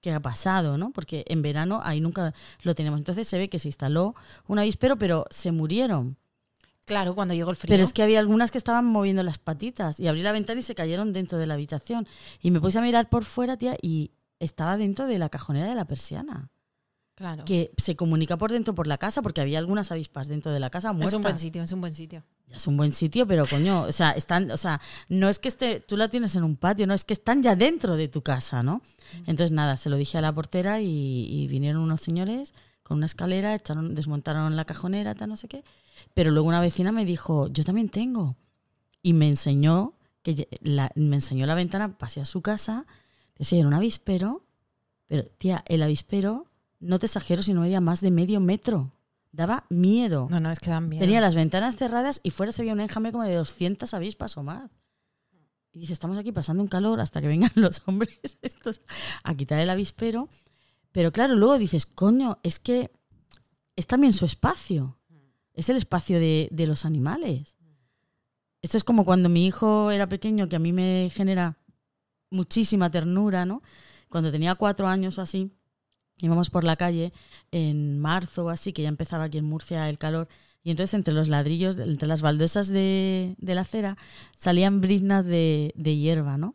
[0.00, 0.90] ¿qué ha pasado, no?
[0.90, 2.98] Porque en verano ahí nunca lo tenemos.
[2.98, 4.14] Entonces se ve que se instaló
[4.46, 6.16] un avispero, pero se murieron.
[6.88, 7.70] Claro, cuando llegó el frío.
[7.74, 10.00] Pero es que había algunas que estaban moviendo las patitas.
[10.00, 12.08] Y abrí la ventana y se cayeron dentro de la habitación.
[12.40, 15.74] Y me puse a mirar por fuera, tía, y estaba dentro de la cajonera de
[15.74, 16.48] la persiana.
[17.14, 17.44] claro.
[17.44, 20.70] Que se comunica por dentro por la casa, porque había algunas avispas dentro de la
[20.70, 21.12] casa muertas.
[21.12, 22.24] es un buen sitio, es un buen sitio.
[22.50, 24.80] Es un buen sitio, pero coño, o sea, están, o sea,
[25.10, 27.54] no es que esté, tú la tienes en un patio, no es que están ya
[27.54, 28.80] dentro de tu casa, ¿no?
[29.26, 33.06] Entonces nada, se lo dije a la portera y, y vinieron unos señores con una
[33.06, 35.62] escalera, echaron, desmontaron la cajonera, tal, no sé qué.
[36.14, 38.36] Pero luego una vecina me dijo, yo también tengo.
[39.02, 42.86] Y me enseñó, que la, me enseñó la ventana, pasé a su casa,
[43.36, 44.44] decía, era un avispero,
[45.06, 46.46] pero tía, el avispero,
[46.80, 48.92] no te exagero si no medía más de medio metro.
[49.32, 50.26] Daba miedo.
[50.30, 51.04] No, no, es que dan miedo.
[51.04, 54.42] Tenía las ventanas cerradas y fuera se veía un enjambre como de 200 avispas o
[54.42, 54.70] más.
[55.72, 58.80] Y dice, estamos aquí pasando un calor hasta que vengan los hombres estos
[59.22, 60.28] a quitar el avispero.
[60.92, 62.90] Pero claro, luego dices, coño, es que
[63.76, 64.97] es también su espacio.
[65.58, 67.56] Es el espacio de, de los animales.
[68.62, 71.58] Esto es como cuando mi hijo era pequeño, que a mí me genera
[72.30, 73.60] muchísima ternura, ¿no?
[74.08, 75.50] Cuando tenía cuatro años o así,
[76.20, 77.12] íbamos por la calle
[77.50, 80.28] en marzo o así, que ya empezaba aquí en Murcia el calor,
[80.62, 83.98] y entonces entre los ladrillos, entre las baldosas de, de la acera,
[84.36, 86.54] salían briznas de, de hierba, ¿no?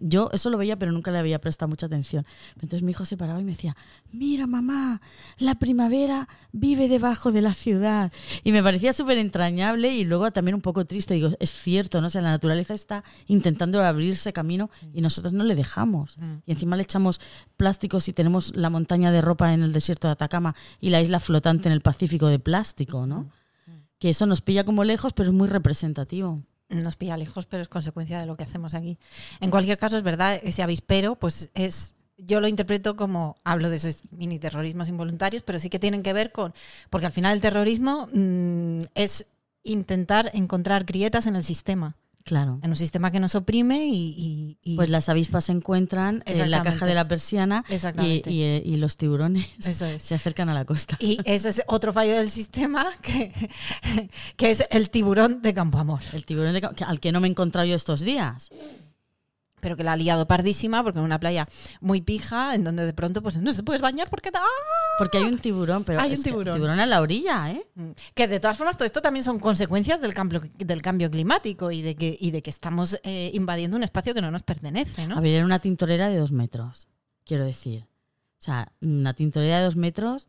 [0.00, 2.24] Yo eso lo veía, pero nunca le había prestado mucha atención.
[2.54, 3.76] Entonces mi hijo se paraba y me decía,
[4.12, 5.02] mira mamá,
[5.38, 8.10] la primavera vive debajo de la ciudad.
[8.42, 11.14] Y me parecía súper entrañable y luego también un poco triste.
[11.14, 12.06] Digo, es cierto, ¿no?
[12.06, 16.16] O sea, la naturaleza está intentando abrirse camino y nosotros no le dejamos.
[16.46, 17.20] Y encima le echamos
[17.56, 21.20] plásticos y tenemos la montaña de ropa en el desierto de Atacama y la isla
[21.20, 23.30] flotante en el Pacífico de plástico, ¿no?
[23.98, 26.42] Que eso nos pilla como lejos, pero es muy representativo.
[26.72, 28.98] Nos pilla lejos, pero es consecuencia de lo que hacemos aquí.
[29.40, 31.94] En cualquier caso, es verdad, ese avispero, pues es.
[32.18, 36.12] Yo lo interpreto como, hablo de esos mini terrorismos involuntarios, pero sí que tienen que
[36.12, 36.52] ver con,
[36.88, 39.26] porque al final el terrorismo mm, es
[39.64, 41.96] intentar encontrar grietas en el sistema.
[42.24, 42.60] Claro.
[42.62, 44.14] En un sistema que nos oprime y.
[44.16, 48.62] y- y- Pues las avispas se encuentran en la caja de la persiana y, eh,
[48.64, 50.02] y los tiburones Eso es.
[50.02, 50.96] se acercan a la costa.
[51.00, 53.32] Y ese es otro fallo del sistema que,
[54.36, 56.00] que es el tiburón de Campo Amor.
[56.12, 58.50] El tiburón de al que no me he encontrado yo estos días.
[59.62, 61.46] Pero que la ha liado pardísima porque en una playa
[61.80, 64.40] muy pija, en donde de pronto pues no se puedes bañar porque ¡ah!
[64.98, 66.52] Porque hay un tiburón, pero Hay un es tiburón.
[66.54, 67.64] tiburón a la orilla, ¿eh?
[68.14, 71.80] Que de todas formas todo esto también son consecuencias del cambio, del cambio climático y
[71.80, 75.16] de que, y de que estamos eh, invadiendo un espacio que no nos pertenece, ¿no?
[75.16, 76.88] A ver, era una tintorera de dos metros,
[77.24, 77.84] quiero decir.
[78.40, 80.28] O sea, una tintorera de dos metros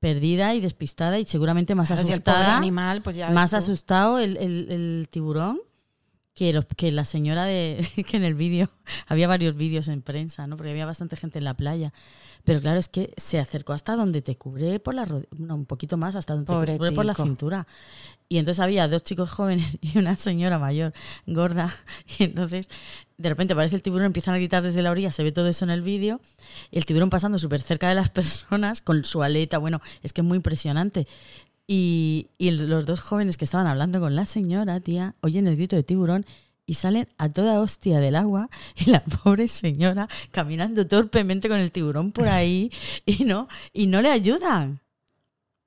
[0.00, 2.56] perdida y despistada y seguramente más Claro, si el asustada.
[2.56, 3.56] animal, pues ya más tú.
[3.58, 5.60] asustado el, el- el tiburón
[6.36, 8.70] que, los- que la señora de que en el vídeo
[9.08, 11.92] había varios vídeos en prensa no porque había bastante gente en la playa.
[12.44, 15.04] Pero claro es que se acercó hasta donde te cubre por la
[15.36, 17.66] no, un poquito más hasta donde te cubre por la cintura.
[18.28, 20.92] Y entonces había dos chicos jóvenes y una señora mayor
[21.26, 21.74] gorda.
[22.18, 22.68] Y entonces
[23.18, 25.64] de repente aparece el tiburón empiezan a gritar desde la orilla se ve todo eso
[25.64, 26.20] en el vídeo.
[26.70, 29.58] El tiburón pasando súper cerca de las personas con su aleta.
[29.58, 31.08] Bueno es que es muy impresionante
[31.66, 35.76] y, y los dos jóvenes que estaban hablando con la señora, tía, oyen el grito
[35.76, 36.26] de tiburón
[36.66, 41.72] y salen a toda hostia del agua y la pobre señora caminando torpemente con el
[41.72, 42.70] tiburón por ahí
[43.06, 44.80] y no, y no le ayudan.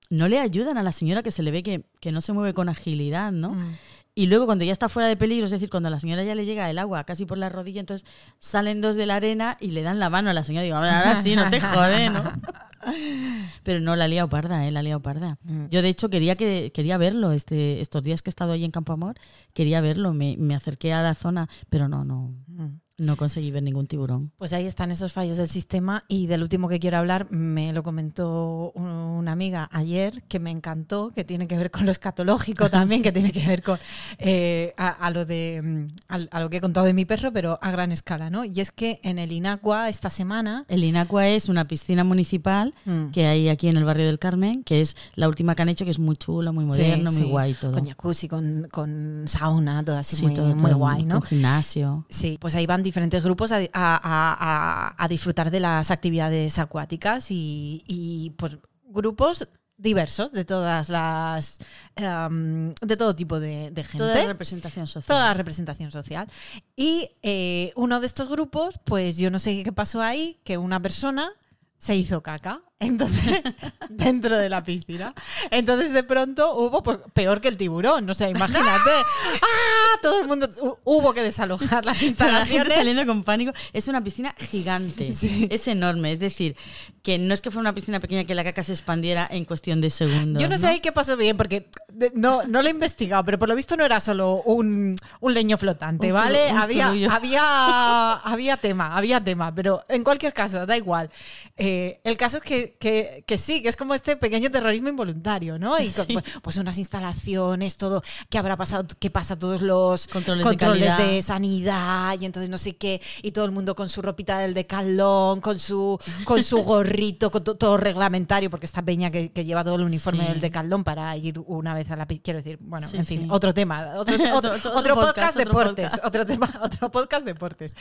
[0.10, 2.56] No le ayudan a la señora que se le ve que, que no se mueve
[2.56, 3.52] con agilidad, ¿no?
[3.52, 3.78] Mm.
[4.20, 6.36] Y luego cuando ya está fuera de peligro, es decir, cuando a la señora ya
[6.36, 8.06] le llega el agua casi por la rodilla, entonces
[8.38, 10.66] salen dos de la arena y le dan la mano a la señora.
[10.66, 12.24] Digo, "Hombre, ahora sí, no te jode, ¿no?
[13.64, 14.72] Pero no, la ha liado parda, ¿eh?
[14.72, 15.38] La ha liado parda.
[15.44, 15.68] Mm.
[15.70, 18.72] Yo, de hecho, quería, que, quería verlo este, estos días que he estado ahí en
[18.72, 19.16] Campo Amor.
[19.54, 22.82] Quería verlo, me, me acerqué a la zona, pero no, no, Mm.
[23.00, 24.32] No conseguí ver ningún tiburón.
[24.38, 27.84] Pues ahí están esos fallos del sistema y del último que quiero hablar me lo
[27.84, 28.86] comentó un-
[29.20, 33.12] una amiga ayer que me encantó, que tiene que ver con lo escatológico también, que
[33.12, 33.80] tiene que ver con
[34.18, 37.32] eh, a, a lo de mm, al- a, lo que he contado de mi perro,
[37.32, 38.46] pero a gran escala, ¿no?
[38.46, 43.12] Y es que en el Inacua esta semana El Inacua es una piscina municipal Mm.
[43.12, 45.86] que hay aquí en el barrio del Carmen, que es la última que han hecho,
[45.86, 47.72] que es muy chulo, muy moderno, Sí, muy sí, guay todo.
[47.74, 51.20] Con jacuzzi, con, con sauna, todo así Sí, muy, todo- muy todo guay, ¿no?
[51.20, 52.06] Con gimnasio.
[52.10, 57.32] Sí, pues ahí van diferentes grupos a, a- a- a- disfrutar de las actividades acuáticas
[57.32, 61.58] y, y, pues grupos diversos de todas las
[61.96, 65.08] em, de todo tipo de, de gente Toda la representación social.
[65.16, 66.28] toda la representación social.
[66.76, 70.82] Y eh, uno de estos grupos, pues yo no sé qué pasó ahí, que una
[70.82, 71.32] persona
[71.80, 72.62] se hizo caca.
[72.82, 73.42] Entonces,
[73.90, 75.14] dentro de la piscina.
[75.52, 78.10] Entonces, de pronto hubo, pues, peor que el tiburón.
[78.10, 78.90] O sea, imagínate.
[79.42, 80.00] ¡Ah!
[80.02, 82.74] Todo el mundo hu- hubo que desalojar las Pero la gente instalaciones.
[82.78, 83.52] saliendo con pánico.
[83.74, 85.12] Es una piscina gigante.
[85.12, 85.48] Sí.
[85.52, 86.12] Es enorme.
[86.14, 86.56] Es decir,
[87.04, 89.82] que no es que fuera una piscina pequeña que la caca se expandiera en cuestión
[89.82, 90.42] de segundos.
[90.42, 91.70] Yo no sé ahí qué pasó bien, porque
[92.00, 95.34] de- no, no lo he investigado, pero por lo visto no era solo un, un
[95.34, 96.50] leño flotante, Un ¿vale?
[96.50, 101.10] flu- había, había, había tema, había tema, pero en cualquier caso, da igual.
[101.58, 105.60] Eh, el caso es que, que- que sí, que es como este pequeño terrorismo involuntario,
[105.60, 105.80] ¿no?
[105.80, 106.14] Y con- Sí.
[106.14, 108.86] pues, pues unas instalaciones, todo, ¿qué habrá pasado?
[109.00, 110.98] ¿Qué pasa todos los Controles de calidad.
[110.98, 112.16] de sanidad?
[112.20, 115.60] Y entonces no sé qué, y todo el mundo con su ropita del decalón, con
[115.60, 119.76] su, con su gorrito, con to- todo reglamentario, porque esta peña que, que lleva todo
[119.76, 120.30] el uniforme Sí.
[120.30, 122.06] del decalón para ir una vez a la.
[122.06, 123.28] Quiero decir, bueno, Sí, en fin, sí.
[123.32, 126.06] otro tema, otro, otro, Otro- otro podcast, podcast, deportes, podcast.
[126.06, 127.76] otro tema, otro podcast deportes.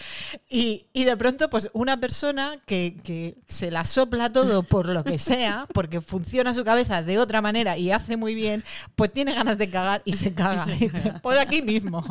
[0.49, 5.05] Y, y de pronto, pues una persona que, que se la sopla todo por lo
[5.05, 8.65] que sea, porque funciona su cabeza de otra manera y hace muy bien,
[8.97, 10.65] pues tiene ganas de cagar y se caga.
[10.67, 12.05] Y se dice, Pues aquí mismo.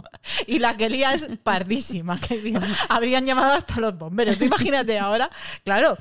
[0.46, 4.38] Y la que lía es pardísima, que digo, habrían llamado hasta los bomberos.
[4.38, 5.30] Tú imagínate ahora,
[5.64, 5.98] claro.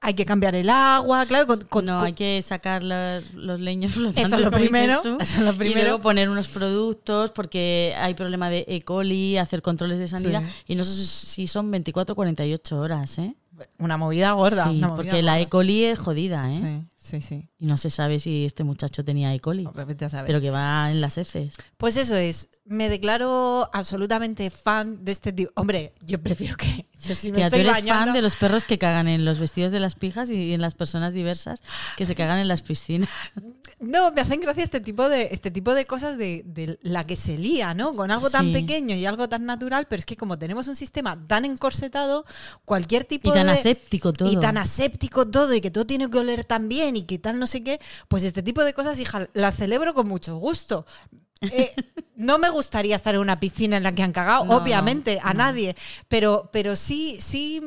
[0.00, 3.58] Hay que cambiar el agua, claro, con, con- No, con- hay que sacar los, los
[3.58, 4.26] leños flotantes.
[4.26, 5.82] Eso es lo primero, tú, eso es lo Y primero.
[5.82, 8.82] luego poner unos productos porque hay problema de E.
[8.82, 10.42] coli, hacer controles de sanidad.
[10.42, 10.72] Sí.
[10.72, 13.34] Y no sé si son 24 o 48 horas, ¿eh?
[13.80, 14.64] una movida gorda.
[14.70, 15.40] Sí, una movida porque la.
[15.40, 15.48] E.
[15.48, 16.58] coli es jodida, ¿eh?
[16.58, 17.48] Sí, sí, sí.
[17.58, 19.40] Y no se sabe si este muchacho tenía E.
[19.40, 19.66] coli.
[19.86, 20.26] Vete a saber.
[20.26, 21.54] Pero que va en las heces.
[21.76, 25.50] Pues eso es, me declaro absolutamente fan de este tipo.
[25.54, 28.04] Hombre, yo prefiero que yo si me Tía, tú eres bañando.
[28.06, 30.74] fan de los perros que cagan en los vestidos de las pijas y en las
[30.74, 31.62] personas diversas
[31.96, 33.08] que se cagan en las piscinas.
[33.80, 37.14] No, me hacen gracia este tipo de, este tipo de cosas de, de la que
[37.14, 37.94] se lía, ¿no?
[37.94, 38.52] Con algo tan Sí.
[38.52, 42.24] pequeño y algo tan natural, pero es que como tenemos un sistema tan encorsetado,
[42.64, 43.52] cualquier tipo Y tan de.
[43.52, 44.32] aséptico todo.
[44.32, 47.38] Y tan aséptico todo, y que todo tiene que oler tan bien, y que tal
[47.38, 50.86] no sé qué, pues este tipo de cosas, hija, las celebro con mucho gusto.
[51.40, 51.74] Eh,
[52.16, 55.32] no me gustaría estar en una piscina en la que han cagado, No, obviamente, a
[55.32, 55.38] no.
[55.38, 55.76] nadie.
[56.08, 57.62] Pero, pero sí, sí,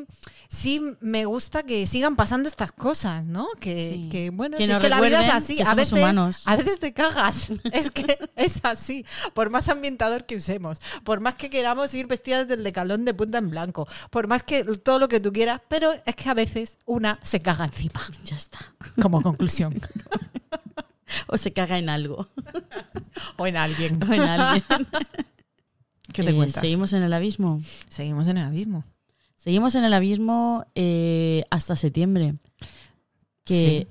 [0.48, 3.46] sí me gusta que sigan pasando estas cosas, ¿no?
[3.60, 4.08] Que, Sí.
[4.10, 5.60] que, bueno, Que si es que la vida es así.
[5.62, 6.42] a veces, humanos.
[6.44, 7.48] a veces te cagas.
[7.72, 9.06] es que es así.
[9.32, 13.38] Por más ambientador que usemos, por más que queramos ir vestidas del decalón de punta
[13.38, 16.76] en blanco, por más que todo lo que tú quieras, pero es que a veces
[16.84, 18.00] una se caga encima.
[18.24, 18.58] Ya está.
[19.00, 19.80] Como conclusión.
[21.26, 22.26] O se caga en algo.
[23.36, 24.02] o en alguien.
[24.02, 24.64] O en alguien.
[26.12, 26.60] ¿Qué te Eh, cuentas?
[26.60, 27.60] Seguimos en el abismo.
[27.88, 28.84] Seguimos en el abismo.
[29.36, 32.34] Seguimos en el abismo eh, hasta septiembre.
[33.44, 33.88] Que,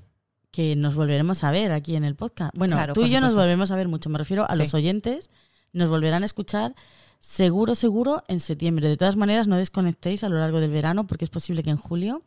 [0.50, 2.56] que nos volveremos a ver aquí en el podcast.
[2.56, 4.08] Bueno, Claro, tú y yo nos volveremos a ver mucho.
[4.08, 4.58] Me refiero a Sí.
[4.60, 5.30] los oyentes.
[5.72, 6.74] Nos volverán a escuchar
[7.20, 8.88] seguro, seguro en septiembre.
[8.88, 11.76] De todas maneras, no desconectéis a lo largo del verano porque es posible que en
[11.76, 12.22] julio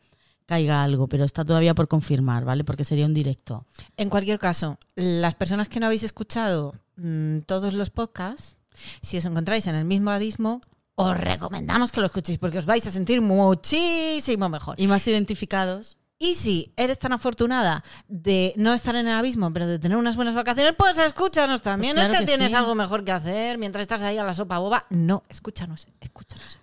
[0.46, 2.64] caiga algo, pero está todavía por confirmar, ¿vale?
[2.64, 3.66] Porque sería un directo.
[3.96, 8.56] En cualquier caso, las personas que no habéis escuchado mm, todos los podcasts,
[9.02, 10.60] si os encontráis en el mismo abismo,
[10.94, 14.80] os recomendamos que lo escuchéis porque os vais a sentir muchísimo mejor.
[14.80, 15.98] Y más identificados.
[16.18, 20.16] Y si eres tan afortunada de no estar en el abismo, pero de tener unas
[20.16, 21.94] buenas vacaciones, pues escúchanos también.
[21.94, 22.56] Pues claro es que, que tienes sí.
[22.56, 24.86] algo mejor que hacer mientras estás ahí a la sopa boba.
[24.88, 26.58] No, escúchanos, escúchanos.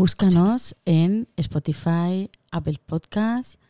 [0.00, 3.60] Búscanos en Spotify, Apple Podcast,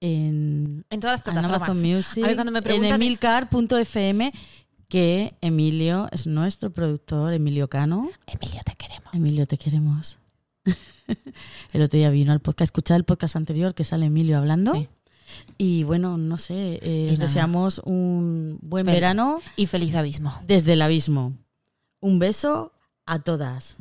[0.00, 1.62] en En todas las plataformas.
[1.62, 4.32] Amazon Music, A mí cuando me en emilcar.fm,
[4.88, 8.08] que Emilio es nuestro productor, Emilio Cano.
[8.28, 9.12] Emilio, te queremos.
[9.12, 10.18] Emilio, te queremos.
[11.72, 14.72] el otro día vino al podcast, escuchar el podcast anterior que sale Emilio hablando.
[14.72, 14.86] Sí.
[15.58, 17.26] Y bueno, no sé, eh, nada.
[17.26, 20.32] deseamos un buen Fel- verano Y feliz abismo.
[20.46, 21.32] desde el abismo.
[21.98, 22.72] Un beso
[23.04, 23.74] a todas.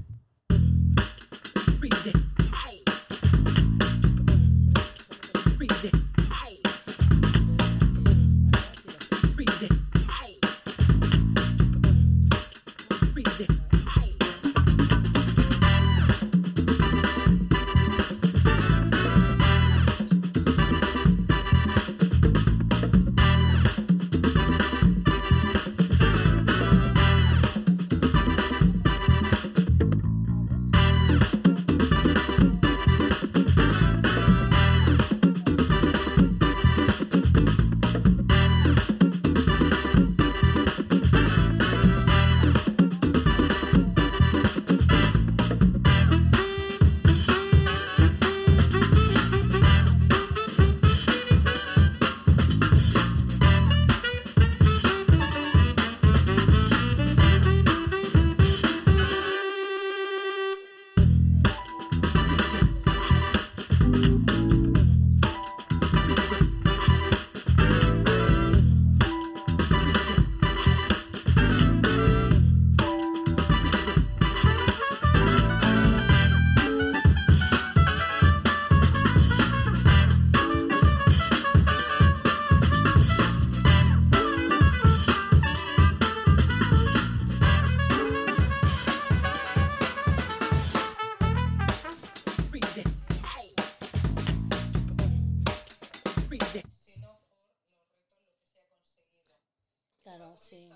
[100.48, 100.70] Sí.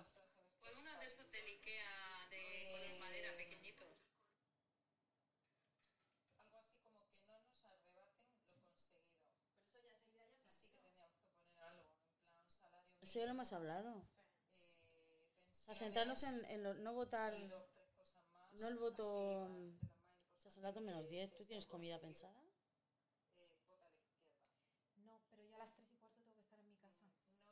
[13.02, 13.92] Eso ya lo hemos hablado.
[15.52, 17.34] O sea, centrarnos en, en lo- no votar,
[18.54, 19.06] no el voto,
[19.46, 19.74] o
[20.38, 20.52] sea,
[20.82, 21.36] menos 10.
[21.36, 22.42] ¿Tú tienes comida pensada?
[25.06, 27.06] No, pero yo a las 3 y cuarto tengo que estar en mi casa.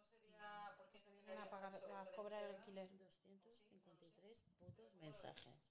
[0.03, 2.89] No sería porque me vienen a, pagar, a cobrar el alquiler.
[2.98, 5.66] 253 putos mensajes.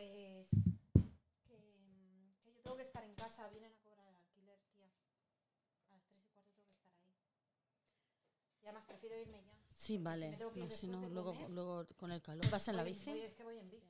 [0.00, 0.48] Pues
[1.46, 4.88] que, que yo tengo que estar en casa, vienen a cobrar el alquiler, tía.
[5.90, 7.20] A las 3 y cuarto tengo que estar ahí.
[8.62, 9.52] Y además prefiero irme ya.
[9.74, 10.38] Sí, vale.
[10.54, 12.48] Si No, si no, luego, comer, luego con el calor.
[12.50, 13.10] ¿Vas en la bici?
[13.10, 13.86] voy- es que voy en bici.